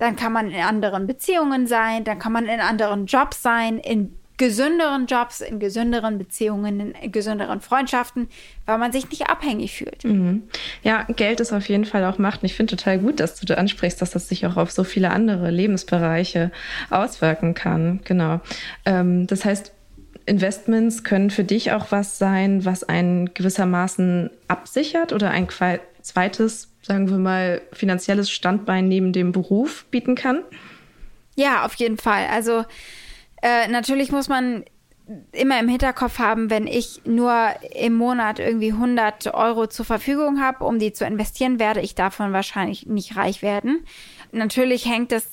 dann 0.00 0.16
kann 0.16 0.32
man 0.32 0.50
in 0.50 0.60
anderen 0.60 1.06
Beziehungen 1.06 1.66
sein, 1.66 2.04
dann 2.04 2.18
kann 2.18 2.32
man 2.32 2.46
in 2.46 2.60
anderen 2.60 3.06
Jobs 3.06 3.42
sein, 3.42 3.78
in 3.78 4.16
gesünderen 4.38 5.04
Jobs, 5.04 5.42
in 5.42 5.60
gesünderen 5.60 6.16
Beziehungen, 6.16 6.94
in 6.94 7.12
gesünderen 7.12 7.60
Freundschaften, 7.60 8.28
weil 8.64 8.78
man 8.78 8.90
sich 8.90 9.10
nicht 9.10 9.28
abhängig 9.28 9.76
fühlt. 9.76 10.02
Mhm. 10.02 10.44
Ja, 10.82 11.02
Geld 11.14 11.40
ist 11.40 11.52
auf 11.52 11.68
jeden 11.68 11.84
Fall 11.84 12.06
auch 12.06 12.16
Macht. 12.16 12.40
Und 12.40 12.46
ich 12.46 12.54
finde 12.54 12.74
total 12.74 12.98
gut, 12.98 13.20
dass 13.20 13.38
du 13.38 13.44
da 13.44 13.56
ansprichst, 13.56 14.00
dass 14.00 14.12
das 14.12 14.30
sich 14.30 14.46
auch 14.46 14.56
auf 14.56 14.70
so 14.70 14.82
viele 14.82 15.10
andere 15.10 15.50
Lebensbereiche 15.50 16.50
auswirken 16.88 17.52
kann. 17.52 18.00
Genau. 18.06 18.40
Ähm, 18.86 19.26
das 19.26 19.44
heißt, 19.44 19.74
Investments 20.30 21.02
können 21.02 21.30
für 21.30 21.42
dich 21.42 21.72
auch 21.72 21.90
was 21.90 22.16
sein, 22.16 22.64
was 22.64 22.84
einen 22.84 23.34
gewissermaßen 23.34 24.30
absichert 24.46 25.12
oder 25.12 25.30
ein 25.30 25.48
zweites, 26.02 26.68
sagen 26.82 27.10
wir 27.10 27.18
mal, 27.18 27.60
finanzielles 27.72 28.30
Standbein 28.30 28.86
neben 28.86 29.12
dem 29.12 29.32
Beruf 29.32 29.86
bieten 29.90 30.14
kann? 30.14 30.42
Ja, 31.34 31.64
auf 31.64 31.74
jeden 31.74 31.98
Fall. 31.98 32.28
Also 32.32 32.64
äh, 33.42 33.66
natürlich 33.68 34.12
muss 34.12 34.28
man 34.28 34.64
immer 35.32 35.58
im 35.58 35.68
Hinterkopf 35.68 36.20
haben, 36.20 36.48
wenn 36.48 36.68
ich 36.68 37.00
nur 37.04 37.48
im 37.74 37.94
Monat 37.94 38.38
irgendwie 38.38 38.70
100 38.70 39.34
Euro 39.34 39.66
zur 39.66 39.84
Verfügung 39.84 40.40
habe, 40.40 40.64
um 40.64 40.78
die 40.78 40.92
zu 40.92 41.04
investieren, 41.04 41.58
werde 41.58 41.80
ich 41.80 41.96
davon 41.96 42.32
wahrscheinlich 42.32 42.86
nicht 42.86 43.16
reich 43.16 43.42
werden. 43.42 43.84
Natürlich 44.30 44.86
hängt 44.86 45.10
es 45.10 45.26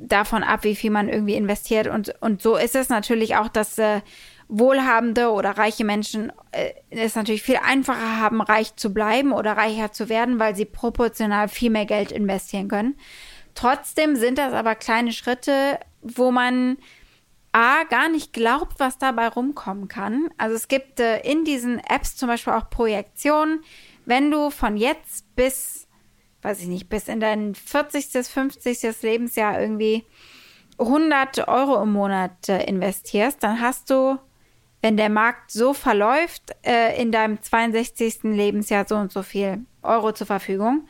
davon 0.00 0.42
ab, 0.42 0.64
wie 0.64 0.76
viel 0.76 0.90
man 0.90 1.08
irgendwie 1.08 1.34
investiert 1.34 1.86
und, 1.88 2.14
und 2.20 2.42
so 2.42 2.56
ist 2.56 2.74
es 2.74 2.88
natürlich 2.88 3.36
auch, 3.36 3.48
dass 3.48 3.78
äh, 3.78 4.00
wohlhabende 4.48 5.30
oder 5.30 5.52
reiche 5.58 5.84
Menschen 5.84 6.32
äh, 6.52 6.72
es 6.90 7.16
natürlich 7.16 7.42
viel 7.42 7.58
einfacher 7.62 8.20
haben, 8.20 8.40
reich 8.40 8.76
zu 8.76 8.92
bleiben 8.92 9.32
oder 9.32 9.56
reicher 9.56 9.92
zu 9.92 10.08
werden, 10.08 10.38
weil 10.38 10.54
sie 10.54 10.64
proportional 10.64 11.48
viel 11.48 11.70
mehr 11.70 11.86
Geld 11.86 12.12
investieren 12.12 12.68
können. 12.68 12.96
Trotzdem 13.54 14.16
sind 14.16 14.38
das 14.38 14.52
aber 14.52 14.74
kleine 14.74 15.12
Schritte, 15.12 15.78
wo 16.02 16.30
man 16.30 16.76
A, 17.52 17.84
gar 17.84 18.10
nicht 18.10 18.34
glaubt, 18.34 18.78
was 18.78 18.98
dabei 18.98 19.28
rumkommen 19.28 19.88
kann. 19.88 20.28
Also 20.36 20.54
es 20.54 20.68
gibt 20.68 21.00
äh, 21.00 21.20
in 21.20 21.44
diesen 21.44 21.78
Apps 21.78 22.14
zum 22.14 22.28
Beispiel 22.28 22.52
auch 22.52 22.68
Projektionen, 22.68 23.64
wenn 24.04 24.30
du 24.30 24.50
von 24.50 24.76
jetzt 24.76 25.34
bis, 25.36 25.85
weiß 26.46 26.60
ich 26.60 26.68
nicht, 26.68 26.88
bis 26.88 27.08
in 27.08 27.18
dein 27.18 27.56
40., 27.56 28.06
50. 28.24 29.02
Lebensjahr 29.02 29.60
irgendwie 29.60 30.04
100 30.78 31.48
Euro 31.48 31.82
im 31.82 31.92
Monat 31.92 32.48
äh, 32.48 32.64
investierst, 32.64 33.42
dann 33.42 33.60
hast 33.60 33.90
du, 33.90 34.16
wenn 34.80 34.96
der 34.96 35.08
Markt 35.08 35.50
so 35.50 35.74
verläuft, 35.74 36.54
äh, 36.62 37.00
in 37.00 37.10
deinem 37.10 37.42
62. 37.42 38.22
Lebensjahr 38.24 38.86
so 38.86 38.94
und 38.94 39.10
so 39.10 39.22
viel 39.22 39.64
Euro 39.82 40.12
zur 40.12 40.28
Verfügung. 40.28 40.86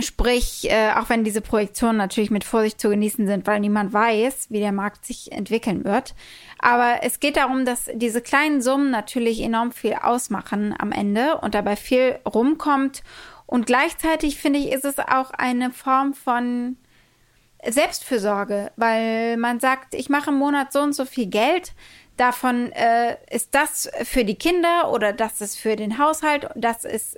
Sprich, 0.00 0.70
äh, 0.70 0.92
auch 0.92 1.08
wenn 1.08 1.24
diese 1.24 1.40
Projektionen 1.40 1.96
natürlich 1.96 2.30
mit 2.30 2.44
Vorsicht 2.44 2.80
zu 2.80 2.90
genießen 2.90 3.26
sind, 3.26 3.46
weil 3.46 3.58
niemand 3.58 3.92
weiß, 3.92 4.50
wie 4.50 4.60
der 4.60 4.70
Markt 4.70 5.04
sich 5.04 5.32
entwickeln 5.32 5.84
wird. 5.84 6.14
Aber 6.58 6.98
es 7.02 7.18
geht 7.20 7.38
darum, 7.38 7.64
dass 7.64 7.90
diese 7.94 8.20
kleinen 8.20 8.60
Summen 8.60 8.90
natürlich 8.90 9.40
enorm 9.40 9.72
viel 9.72 9.94
ausmachen 9.94 10.74
am 10.78 10.92
Ende 10.92 11.38
und 11.38 11.54
dabei 11.54 11.74
viel 11.74 12.20
rumkommt. 12.26 13.02
Und 13.48 13.64
gleichzeitig 13.64 14.36
finde 14.36 14.58
ich, 14.58 14.70
ist 14.70 14.84
es 14.84 14.98
auch 14.98 15.30
eine 15.30 15.70
Form 15.70 16.12
von 16.12 16.76
Selbstfürsorge, 17.66 18.70
weil 18.76 19.38
man 19.38 19.58
sagt, 19.58 19.94
ich 19.94 20.10
mache 20.10 20.28
im 20.28 20.36
Monat 20.36 20.70
so 20.70 20.80
und 20.80 20.92
so 20.92 21.06
viel 21.06 21.26
Geld, 21.26 21.72
davon 22.18 22.70
äh, 22.72 23.16
ist 23.30 23.54
das 23.54 23.90
für 24.04 24.26
die 24.26 24.34
Kinder 24.34 24.92
oder 24.92 25.14
das 25.14 25.40
ist 25.40 25.58
für 25.58 25.76
den 25.76 25.96
Haushalt, 25.96 26.50
das 26.56 26.84
ist 26.84 27.16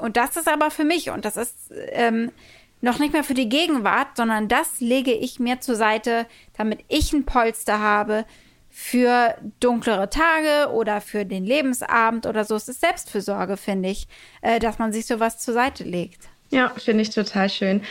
und 0.00 0.16
das 0.16 0.36
ist 0.36 0.48
aber 0.48 0.72
für 0.72 0.84
mich 0.84 1.10
und 1.10 1.24
das 1.24 1.36
ist 1.36 1.72
ähm, 1.92 2.32
noch 2.80 2.98
nicht 2.98 3.12
mehr 3.12 3.22
für 3.22 3.34
die 3.34 3.48
Gegenwart, 3.48 4.16
sondern 4.16 4.48
das 4.48 4.80
lege 4.80 5.12
ich 5.12 5.38
mir 5.38 5.60
zur 5.60 5.76
Seite, 5.76 6.26
damit 6.56 6.80
ich 6.88 7.12
ein 7.12 7.24
Polster 7.24 7.78
habe 7.78 8.24
für 8.70 9.34
dunklere 9.60 10.10
Tage 10.10 10.72
oder 10.72 11.00
für 11.00 11.24
den 11.24 11.44
Lebensabend 11.44 12.26
oder 12.26 12.44
so. 12.44 12.54
Es 12.56 12.68
ist 12.68 12.80
Selbstfürsorge, 12.80 13.56
finde 13.56 13.88
ich, 13.88 14.06
äh, 14.42 14.58
dass 14.58 14.78
man 14.78 14.92
sich 14.92 15.06
sowas 15.06 15.38
zur 15.38 15.54
Seite 15.54 15.84
legt. 15.84 16.28
Ja, 16.50 16.72
finde 16.76 17.02
ich 17.02 17.10
total 17.10 17.50
schön. 17.50 17.82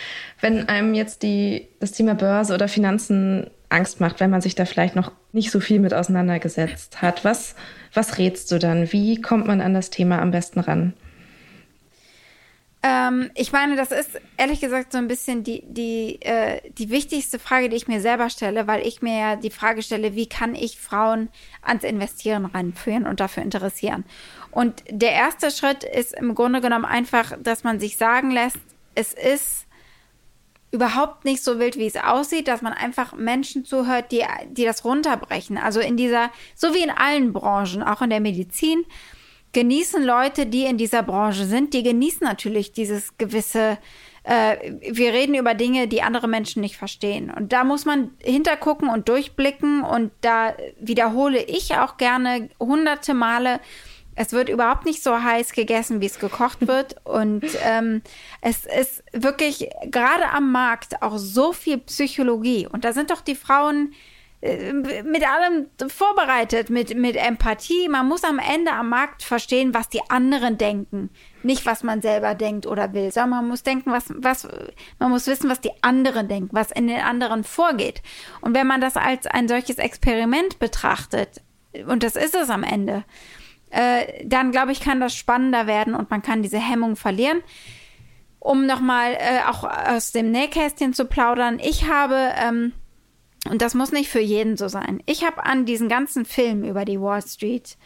Wenn 0.42 0.68
einem 0.68 0.94
jetzt 0.94 1.22
die, 1.22 1.68
das 1.80 1.92
Thema 1.92 2.16
Börse 2.16 2.54
oder 2.54 2.68
Finanzen 2.68 3.52
Angst 3.70 4.00
macht, 4.00 4.20
wenn 4.20 4.30
man 4.30 4.42
sich 4.42 4.56
da 4.56 4.66
vielleicht 4.66 4.96
noch 4.96 5.12
nicht 5.32 5.52
so 5.52 5.60
viel 5.60 5.80
mit 5.80 5.94
auseinandergesetzt 5.94 7.02
hat, 7.02 7.26
was, 7.26 7.56
was 7.94 8.18
rätst 8.18 8.52
du 8.52 8.60
dann? 8.60 8.92
Wie 8.92 9.22
kommt 9.22 9.46
man 9.46 9.62
an 9.62 9.74
das 9.74 9.90
Thema 9.90 10.22
am 10.22 10.32
besten 10.32 10.60
ran? 10.60 10.94
Ähm, 12.84 13.32
ich 13.34 13.52
meine, 13.52 13.76
das 13.76 13.92
ist 13.92 14.22
ehrlich 14.38 14.62
gesagt 14.62 14.92
so 14.92 14.98
ein 14.98 15.08
bisschen 15.08 15.44
die, 15.44 15.64
die, 15.68 16.22
äh, 16.22 16.62
die 16.72 16.90
wichtigste 16.90 17.40
Frage, 17.40 17.70
die 17.70 17.76
ich 17.76 17.88
mir 17.88 18.02
selber 18.02 18.30
stelle, 18.30 18.68
weil 18.68 18.86
ich 18.86 19.02
mir 19.02 19.18
ja 19.18 19.36
die 19.36 19.50
Frage 19.50 19.82
stelle, 19.82 20.16
wie 20.16 20.30
kann 20.30 20.54
ich 20.54 20.80
Frauen 20.80 21.30
ans 21.62 21.84
Investieren 21.84 22.46
ranführen 22.46 23.08
und 23.08 23.20
dafür 23.20 23.44
interessieren? 23.44 24.06
Und 24.52 24.84
der 24.90 25.12
erste 25.12 25.50
Schritt 25.50 25.84
ist 25.84 26.14
im 26.14 26.36
Grunde 26.36 26.62
genommen 26.62 26.86
einfach, 26.86 27.34
dass 27.42 27.64
man 27.64 27.80
sich 27.80 27.98
sagen 27.98 28.32
lässt, 28.32 28.60
es 28.94 29.14
ist 29.14 29.66
überhaupt 30.72 31.26
nicht 31.26 31.44
so 31.44 31.60
wild, 31.60 31.78
wie 31.78 31.88
es 31.88 31.96
aussieht, 31.96 32.48
dass 32.48 32.62
man 32.62 32.74
einfach 32.74 33.14
Menschen 33.14 33.66
zuhört, 33.66 34.12
die, 34.12 34.24
die 34.50 34.66
das 34.66 34.84
runterbrechen. 34.84 35.58
Also 35.58 35.80
in 35.80 35.98
dieser, 35.98 36.30
so 36.56 36.74
wie 36.74 36.84
in 36.84 36.90
allen 36.92 37.34
Branchen, 37.34 37.82
auch 37.82 38.02
in 38.02 38.10
der 38.10 38.20
Medizin, 38.20 38.86
genießen 39.58 40.04
Leute, 40.04 40.46
die 40.46 40.66
in 40.66 40.78
dieser 40.78 41.02
Branche 41.02 41.46
sind, 41.46 41.74
die 41.74 41.82
genießen 41.82 42.20
natürlich 42.22 42.74
dieses 42.74 43.18
gewisse, 43.18 43.80
äh, 44.22 44.74
wir 44.82 45.14
reden 45.14 45.34
über 45.34 45.56
Dinge, 45.56 45.88
die 45.88 46.04
andere 46.04 46.28
Menschen 46.28 46.62
nicht 46.62 46.78
verstehen. 46.78 47.32
Und 47.32 47.54
da 47.54 47.64
muss 47.64 47.84
man 47.84 48.12
hintergucken 48.22 48.88
und 48.88 49.10
durchblicken 49.10 49.82
und 49.82 50.12
da 50.22 50.54
wiederhole 50.80 51.42
ich 51.42 51.74
auch 51.74 51.98
gerne 51.98 52.50
hunderte 52.60 53.16
Male, 53.16 53.60
es 54.14 54.32
wird 54.32 54.50
überhaupt 54.50 54.86
nicht 54.86 55.02
so 55.02 55.24
heiß 55.24 55.54
gegessen, 55.54 56.02
wie 56.02 56.06
es 56.06 56.20
gekocht 56.20 56.68
wird. 56.68 56.98
Und 57.04 57.46
ähm, 57.64 58.04
es 58.42 58.68
ist 58.68 59.04
wirklich 59.12 59.70
gerade 59.90 60.30
am 60.36 60.52
Markt 60.52 61.02
auch 61.02 61.18
so 61.18 61.52
viel 61.52 61.80
Psychologie. 61.80 62.68
Und 62.72 62.86
da 62.86 62.94
sind 62.94 63.10
doch 63.10 63.22
die 63.22 63.34
Frauen 63.34 63.96
mit 65.04 65.28
allem 65.28 65.68
vorbereitet, 65.90 66.70
mit, 66.70 66.96
mit 66.96 67.16
Empathie. 67.16 67.90
Man 67.90 68.08
muss 68.08 68.24
am 68.24 68.40
Ende 68.40 68.72
am 68.72 68.90
Markt 68.90 69.24
verstehen, 69.24 69.74
was 69.74 69.90
die 69.90 70.02
anderen 70.10 70.58
denken. 70.58 71.10
Nicht, 71.44 71.66
was 71.66 71.84
man 71.84 72.02
selber 72.02 72.36
denkt 72.36 72.66
oder 72.66 72.94
will, 72.94 73.12
sondern 73.12 73.42
man 73.42 73.48
muss 73.48 73.64
denken, 73.64 73.92
was, 73.92 74.06
was, 74.16 74.48
man 75.00 75.10
muss 75.10 75.28
wissen, 75.28 75.50
was 75.50 75.62
die 75.62 75.72
anderen 75.82 76.28
denken, 76.28 76.50
was 76.52 76.72
in 76.72 76.88
den 76.88 77.02
anderen 77.02 77.44
vorgeht. 77.44 78.02
Und 78.42 78.56
wenn 78.56 78.68
man 78.68 78.82
das 78.82 78.98
als 78.98 79.28
ein 79.28 79.48
solches 79.48 79.78
Experiment 79.78 80.60
betrachtet, 80.60 81.42
und 81.88 82.04
das 82.04 82.16
ist 82.16 82.36
es 82.36 82.50
am 82.50 82.64
Ende, 82.64 83.04
äh, 83.70 84.26
dann 84.26 84.52
glaube 84.52 84.72
ich, 84.72 84.80
kann 84.80 85.00
das 85.00 85.16
spannender 85.16 85.68
werden 85.68 85.96
und 85.96 86.10
man 86.10 86.22
kann 86.22 86.42
diese 86.42 86.60
Hemmung 86.60 86.96
verlieren. 86.96 87.42
Um 88.40 88.66
nochmal 88.66 89.14
äh, 89.14 89.42
auch 89.48 89.64
aus 89.64 90.12
dem 90.12 90.32
Nähkästchen 90.32 90.94
zu 90.94 91.06
plaudern, 91.06 91.60
ich 91.60 91.90
habe, 91.90 92.32
ähm, 92.42 92.74
und 93.50 93.62
das 93.62 93.74
muss 93.74 93.92
nicht 93.92 94.10
für 94.10 94.20
jeden 94.20 94.58
so 94.58 94.68
sein, 94.68 95.02
ich 95.06 95.26
habe 95.26 95.46
an 95.46 95.66
diesen 95.66 95.90
ganzen 95.90 96.26
Film 96.26 96.64
über 96.64 96.86
die 96.86 97.00
Wall 97.00 97.22
Street, 97.22 97.78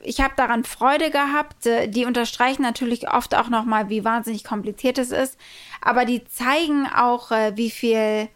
ich 0.00 0.20
habe 0.20 0.34
daran 0.36 0.64
Freude 0.64 1.10
gehabt. 1.10 1.66
Äh, 1.66 1.88
die 1.88 2.04
unterstreichen 2.04 2.62
natürlich 2.62 3.10
oft 3.10 3.34
auch 3.34 3.48
nochmal, 3.48 3.88
wie 3.88 4.04
wahnsinnig 4.04 4.44
kompliziert 4.44 4.98
es 4.98 5.10
ist, 5.10 5.38
aber 5.80 6.04
die 6.04 6.24
zeigen 6.24 6.86
auch, 6.86 7.30
äh, 7.30 7.56
wie 7.56 7.70
viel 7.70 8.28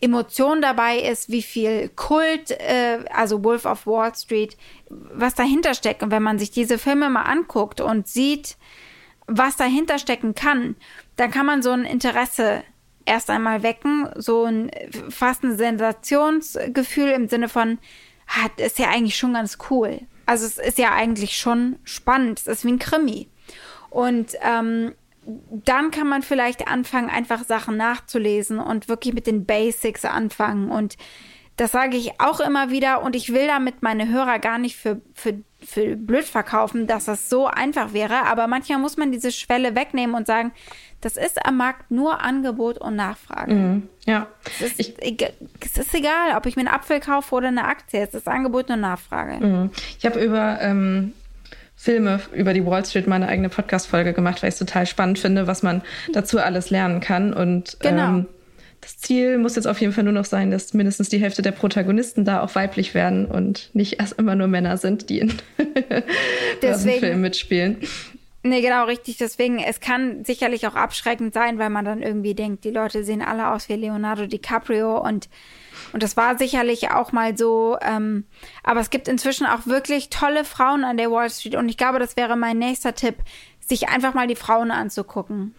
Emotion 0.00 0.62
dabei 0.62 0.98
ist, 0.98 1.28
wie 1.28 1.42
viel 1.42 1.88
Kult, 1.88 2.52
äh, 2.52 3.04
also 3.12 3.42
Wolf 3.42 3.64
of 3.64 3.86
Wall 3.86 4.14
Street, 4.14 4.56
was 4.88 5.34
dahinter 5.34 5.74
steckt. 5.74 6.02
Und 6.02 6.12
wenn 6.12 6.22
man 6.22 6.38
sich 6.38 6.50
diese 6.50 6.78
Filme 6.78 7.10
mal 7.10 7.22
anguckt 7.22 7.80
und 7.80 8.06
sieht, 8.06 8.56
was 9.26 9.56
dahinter 9.56 9.98
stecken 9.98 10.34
kann, 10.34 10.76
dann 11.16 11.30
kann 11.30 11.46
man 11.46 11.62
so 11.62 11.70
ein 11.70 11.84
Interesse 11.84 12.62
erst 13.08 13.30
einmal 13.30 13.62
wecken, 13.62 14.08
so 14.16 14.44
ein 14.44 14.70
fast 15.08 15.42
ein 15.42 15.56
Sensationsgefühl 15.56 17.08
im 17.08 17.28
Sinne 17.28 17.48
von, 17.48 17.78
ah, 18.28 18.48
ist 18.62 18.78
ja 18.78 18.88
eigentlich 18.88 19.16
schon 19.16 19.34
ganz 19.34 19.58
cool. 19.70 20.00
Also 20.26 20.46
es 20.46 20.58
ist 20.58 20.78
ja 20.78 20.92
eigentlich 20.92 21.36
schon 21.36 21.78
spannend. 21.84 22.40
Es 22.40 22.46
ist 22.46 22.64
wie 22.64 22.72
ein 22.72 22.78
Krimi. 22.78 23.28
Und 23.90 24.34
ähm, 24.42 24.94
dann 25.50 25.90
kann 25.90 26.08
man 26.08 26.22
vielleicht 26.22 26.68
anfangen, 26.68 27.10
einfach 27.10 27.44
Sachen 27.44 27.76
nachzulesen 27.76 28.58
und 28.58 28.88
wirklich 28.88 29.14
mit 29.14 29.26
den 29.26 29.46
Basics 29.46 30.04
anfangen. 30.04 30.70
Und 30.70 30.96
das 31.58 31.72
sage 31.72 31.96
ich 31.96 32.20
auch 32.20 32.40
immer 32.40 32.70
wieder. 32.70 33.02
Und 33.02 33.14
ich 33.14 33.32
will 33.32 33.46
damit 33.46 33.82
meine 33.82 34.08
Hörer 34.08 34.38
gar 34.38 34.58
nicht 34.58 34.76
für, 34.76 35.02
für, 35.12 35.34
für 35.60 35.96
blöd 35.96 36.24
verkaufen, 36.24 36.86
dass 36.86 37.06
das 37.06 37.28
so 37.28 37.46
einfach 37.46 37.92
wäre. 37.92 38.26
Aber 38.26 38.46
manchmal 38.46 38.78
muss 38.78 38.96
man 38.96 39.12
diese 39.12 39.32
Schwelle 39.32 39.74
wegnehmen 39.74 40.14
und 40.14 40.26
sagen, 40.26 40.52
das 41.00 41.16
ist 41.16 41.44
am 41.44 41.56
Markt 41.56 41.90
nur 41.90 42.22
Angebot 42.22 42.78
und 42.78 42.96
Nachfrage. 42.96 43.54
Mhm, 43.54 43.88
ja. 44.06 44.28
Es 44.60 44.78
ist, 44.78 44.80
ich, 44.80 44.94
es 45.60 45.76
ist 45.76 45.94
egal, 45.94 46.36
ob 46.36 46.46
ich 46.46 46.56
mir 46.56 46.62
einen 46.62 46.74
Apfel 46.74 47.00
kaufe 47.00 47.34
oder 47.34 47.48
eine 47.48 47.64
Aktie. 47.64 48.00
Es 48.00 48.14
ist 48.14 48.28
Angebot 48.28 48.70
und 48.70 48.80
Nachfrage. 48.80 49.44
Mhm. 49.44 49.70
Ich 49.98 50.06
habe 50.06 50.24
über 50.24 50.60
ähm, 50.60 51.12
Filme 51.74 52.20
über 52.32 52.54
die 52.54 52.64
Wall 52.64 52.84
Street 52.84 53.08
meine 53.08 53.28
eigene 53.28 53.48
Podcast-Folge 53.48 54.12
gemacht, 54.12 54.42
weil 54.42 54.48
ich 54.48 54.54
es 54.54 54.58
total 54.60 54.86
spannend 54.86 55.18
finde, 55.18 55.48
was 55.48 55.64
man 55.64 55.82
dazu 56.12 56.38
alles 56.38 56.70
lernen 56.70 57.00
kann. 57.00 57.32
Und 57.32 57.78
genau. 57.80 58.08
ähm, 58.08 58.26
das 58.88 58.96
Ziel 58.96 59.36
muss 59.36 59.54
jetzt 59.54 59.66
auf 59.66 59.82
jeden 59.82 59.92
Fall 59.92 60.04
nur 60.04 60.14
noch 60.14 60.24
sein, 60.24 60.50
dass 60.50 60.72
mindestens 60.72 61.10
die 61.10 61.18
Hälfte 61.18 61.42
der 61.42 61.52
Protagonisten 61.52 62.24
da 62.24 62.42
auch 62.42 62.54
weiblich 62.54 62.94
werden 62.94 63.26
und 63.26 63.68
nicht 63.74 64.00
erst 64.00 64.18
immer 64.18 64.34
nur 64.34 64.46
Männer 64.46 64.78
sind, 64.78 65.10
die 65.10 65.18
in 65.18 65.34
Deswegen, 66.62 66.98
Film 66.98 67.20
mitspielen. 67.20 67.76
Nee, 68.42 68.62
genau, 68.62 68.86
richtig. 68.86 69.18
Deswegen, 69.18 69.58
es 69.58 69.80
kann 69.80 70.24
sicherlich 70.24 70.66
auch 70.66 70.74
abschreckend 70.74 71.34
sein, 71.34 71.58
weil 71.58 71.68
man 71.68 71.84
dann 71.84 72.02
irgendwie 72.02 72.34
denkt, 72.34 72.64
die 72.64 72.70
Leute 72.70 73.04
sehen 73.04 73.20
alle 73.20 73.50
aus 73.50 73.68
wie 73.68 73.74
Leonardo 73.74 74.24
DiCaprio 74.24 74.98
und 74.98 75.28
und 75.92 76.02
das 76.02 76.16
war 76.16 76.36
sicherlich 76.36 76.90
auch 76.90 77.12
mal 77.12 77.36
so. 77.36 77.78
Ähm, 77.80 78.24
aber 78.62 78.80
es 78.80 78.90
gibt 78.90 79.08
inzwischen 79.08 79.46
auch 79.46 79.66
wirklich 79.66 80.10
tolle 80.10 80.44
Frauen 80.44 80.84
an 80.84 80.98
der 80.98 81.10
Wall 81.10 81.30
Street. 81.30 81.54
Und 81.54 81.68
ich 81.68 81.78
glaube, 81.78 81.98
das 81.98 82.16
wäre 82.16 82.36
mein 82.36 82.58
nächster 82.58 82.94
Tipp, 82.94 83.16
sich 83.60 83.88
einfach 83.88 84.12
mal 84.12 84.26
die 84.26 84.36
Frauen 84.36 84.70
anzugucken. 84.70 85.54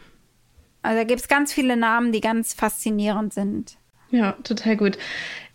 Also 0.82 0.98
da 0.98 1.04
gibt 1.04 1.22
es 1.22 1.28
ganz 1.28 1.54
viele 1.54 1.76
Namen, 1.76 2.12
die 2.12 2.22
ganz 2.22 2.54
faszinierend 2.54 3.34
sind. 3.34 3.78
Ja, 4.12 4.32
total 4.44 4.76
gut. 4.76 4.98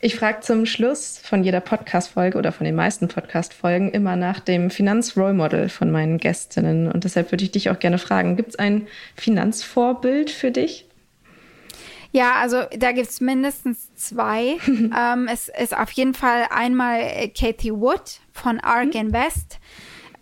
Ich 0.00 0.14
frage 0.14 0.40
zum 0.40 0.64
Schluss 0.64 1.18
von 1.18 1.42
jeder 1.42 1.60
Podcast-Folge 1.60 2.38
oder 2.38 2.52
von 2.52 2.64
den 2.64 2.76
meisten 2.76 3.08
Podcast-Folgen 3.08 3.90
immer 3.90 4.14
nach 4.14 4.38
dem 4.38 4.70
Finanz-Role-Model 4.70 5.68
von 5.68 5.90
meinen 5.90 6.18
Gästinnen. 6.18 6.90
Und 6.90 7.04
deshalb 7.04 7.32
würde 7.32 7.42
ich 7.42 7.50
dich 7.50 7.70
auch 7.70 7.78
gerne 7.78 7.98
fragen, 7.98 8.36
gibt 8.36 8.50
es 8.50 8.56
ein 8.56 8.86
Finanzvorbild 9.16 10.30
für 10.30 10.52
dich? 10.52 10.86
Ja, 12.12 12.34
also 12.34 12.62
da 12.78 12.92
gibt's 12.92 13.20
mindestens 13.20 13.92
zwei. 13.94 14.58
ähm, 14.68 15.28
es 15.32 15.48
ist 15.48 15.76
auf 15.76 15.90
jeden 15.90 16.14
Fall 16.14 16.46
einmal 16.50 17.28
Kathy 17.36 17.72
Wood 17.72 18.20
von 18.32 18.60
ARK 18.60 18.94
mhm. 18.94 19.00
Invest, 19.00 19.58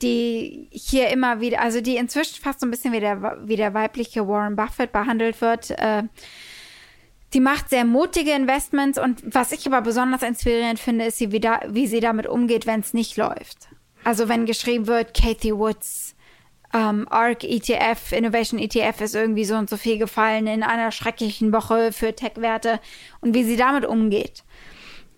die 0.03 0.69
hier 0.71 1.09
immer 1.11 1.41
wieder, 1.41 1.61
also 1.61 1.81
die 1.81 1.97
inzwischen 1.97 2.43
fast 2.43 2.61
so 2.61 2.67
ein 2.67 2.71
bisschen 2.71 2.93
wie 2.93 3.01
der, 3.01 3.38
wie 3.45 3.57
der 3.57 3.75
weibliche 3.75 4.27
Warren 4.27 4.57
Buffett 4.57 4.93
behandelt 4.93 5.41
wird. 5.41 5.71
Äh, 5.71 6.05
die 7.33 7.41
macht 7.41 7.71
sehr 7.71 7.85
mutige 7.85 8.33
Investments 8.33 8.99
und 8.99 9.23
was 9.25 9.53
ich 9.53 9.67
aber 9.67 9.81
besonders 9.81 10.23
inspirierend 10.23 10.79
finde, 10.79 11.07
ist, 11.07 11.17
sie 11.17 11.33
wieder, 11.33 11.61
wie 11.69 11.87
sie 11.87 12.01
damit 12.01 12.27
umgeht, 12.27 12.67
wenn 12.67 12.81
es 12.81 12.93
nicht 12.93 13.17
läuft. 13.17 13.69
Also 14.05 14.29
wenn 14.29 14.45
geschrieben 14.47 14.87
wird, 14.87 15.15
Kathy 15.15 15.57
Woods 15.57 16.15
ähm, 16.75 17.07
ARC 17.09 17.45
ETF, 17.45 18.12
Innovation 18.12 18.59
ETF 18.59 19.01
ist 19.01 19.15
irgendwie 19.15 19.45
so 19.45 19.57
und 19.57 19.71
so 19.71 19.77
viel 19.77 19.99
gefallen 19.99 20.47
in 20.47 20.62
einer 20.62 20.91
schrecklichen 20.91 21.53
Woche 21.53 21.93
für 21.93 22.15
Tech-Werte 22.15 22.81
und 23.21 23.35
wie 23.35 23.45
sie 23.45 23.57
damit 23.57 23.87
umgeht. 23.87 24.43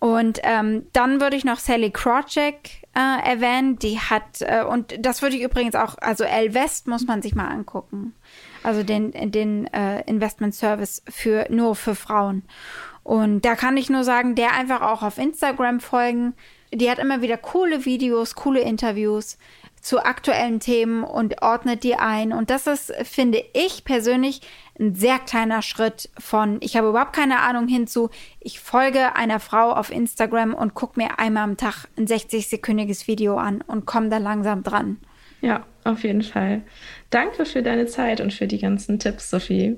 Und 0.01 0.41
ähm, 0.43 0.87
dann 0.93 1.21
würde 1.21 1.37
ich 1.37 1.45
noch 1.45 1.59
Sally 1.59 1.91
Krawcheck 1.91 2.84
äh, 2.95 3.29
erwähnen, 3.29 3.79
die 3.79 3.99
hat, 3.99 4.41
äh, 4.41 4.65
und 4.65 4.95
das 4.99 5.23
würde 5.23 5.37
ich 5.37 5.43
übrigens 5.43 5.75
auch, 5.75 5.97
also 6.01 6.25
L 6.25 6.55
West 6.55 6.87
muss 6.87 7.07
man 7.07 7.23
sich 7.23 7.35
mal 7.35 7.49
angucken. 7.49 8.15
Also 8.63 8.83
den, 8.83 9.13
den 9.31 9.67
äh, 9.73 10.03
Investment 10.03 10.55
Service 10.55 11.03
für 11.09 11.47
nur 11.51 11.75
für 11.75 11.95
Frauen. 11.95 12.45
Und 13.03 13.45
da 13.45 13.55
kann 13.55 13.77
ich 13.77 13.91
nur 13.91 14.05
sagen, 14.05 14.35
der 14.35 14.53
einfach 14.53 14.81
auch 14.81 15.03
auf 15.03 15.19
Instagram 15.19 15.81
folgen. 15.81 16.35
Die 16.73 16.91
hat 16.91 16.99
immer 16.99 17.21
wieder 17.21 17.37
coole 17.37 17.85
Videos, 17.85 18.35
coole 18.35 18.61
Interviews 18.61 19.39
zu 19.85 20.03
aktuellen 20.03 20.61
Themen 20.61 21.05
und 21.05 21.43
ordnet 21.43 21.85
die 21.85 21.95
ein. 21.95 22.33
Und 22.33 22.49
das 22.49 22.67
ist, 22.67 22.93
finde 23.05 23.45
ich 23.53 23.85
persönlich, 23.85 24.41
ein 24.81 24.95
sehr 24.95 25.19
kleiner 25.19 25.61
Schritt 25.61 26.09
von, 26.19 26.57
ich 26.61 26.77
habe 26.77 26.89
überhaupt 26.89 27.13
keine 27.13 27.41
Ahnung 27.41 27.69
hinzu, 27.69 28.09
ich 28.41 28.61
folge 28.61 29.15
einer 29.15 29.41
Frau 29.41 29.73
auf 29.73 29.93
Instagram 29.93 30.55
und 30.55 30.75
gucke 30.75 30.99
mir 30.99 31.19
einmal 31.19 31.45
am 31.45 31.57
Tag 31.59 31.87
ein 31.99 32.07
60-sekündiges 32.07 33.07
Video 33.07 33.37
an 33.37 33.61
und 33.61 33.85
komme 33.85 34.09
da 34.09 34.17
langsam 34.17 34.63
dran. 34.63 34.99
Ja, 35.43 35.67
auf 35.85 36.03
jeden 36.03 36.23
Fall. 36.23 36.63
Danke 37.11 37.45
für 37.45 37.63
deine 37.63 37.85
Zeit 37.85 38.23
und 38.23 38.33
für 38.33 38.47
die 38.47 38.59
ganzen 38.59 38.99
Tipps, 38.99 39.29
Sophie. 39.29 39.77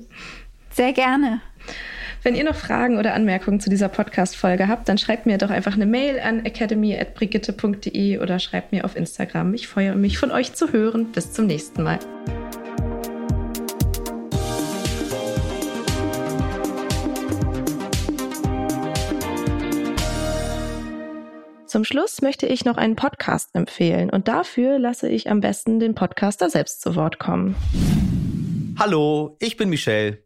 Sehr 0.70 0.92
gerne. 0.92 1.40
Wenn 2.26 2.34
ihr 2.34 2.42
noch 2.42 2.56
Fragen 2.56 2.98
oder 2.98 3.14
Anmerkungen 3.14 3.60
zu 3.60 3.70
dieser 3.70 3.88
Podcast-Folge 3.88 4.66
habt, 4.66 4.88
dann 4.88 4.98
schreibt 4.98 5.26
mir 5.26 5.38
doch 5.38 5.50
einfach 5.50 5.74
eine 5.74 5.86
Mail 5.86 6.18
an 6.18 6.44
academy.brigitte.de 6.44 8.18
oder 8.18 8.40
schreibt 8.40 8.72
mir 8.72 8.84
auf 8.84 8.96
Instagram. 8.96 9.54
Ich 9.54 9.68
freue 9.68 9.94
mich, 9.94 10.18
von 10.18 10.32
euch 10.32 10.52
zu 10.52 10.72
hören. 10.72 11.12
Bis 11.12 11.32
zum 11.32 11.46
nächsten 11.46 11.84
Mal. 11.84 12.00
Zum 21.66 21.84
Schluss 21.84 22.22
möchte 22.22 22.48
ich 22.48 22.64
noch 22.64 22.76
einen 22.76 22.96
Podcast 22.96 23.54
empfehlen 23.54 24.10
und 24.10 24.26
dafür 24.26 24.80
lasse 24.80 25.08
ich 25.08 25.30
am 25.30 25.40
besten 25.40 25.78
den 25.78 25.94
Podcaster 25.94 26.50
selbst 26.50 26.82
zu 26.82 26.96
Wort 26.96 27.20
kommen. 27.20 27.54
Hallo, 28.80 29.36
ich 29.38 29.56
bin 29.56 29.68
Michelle. 29.68 30.25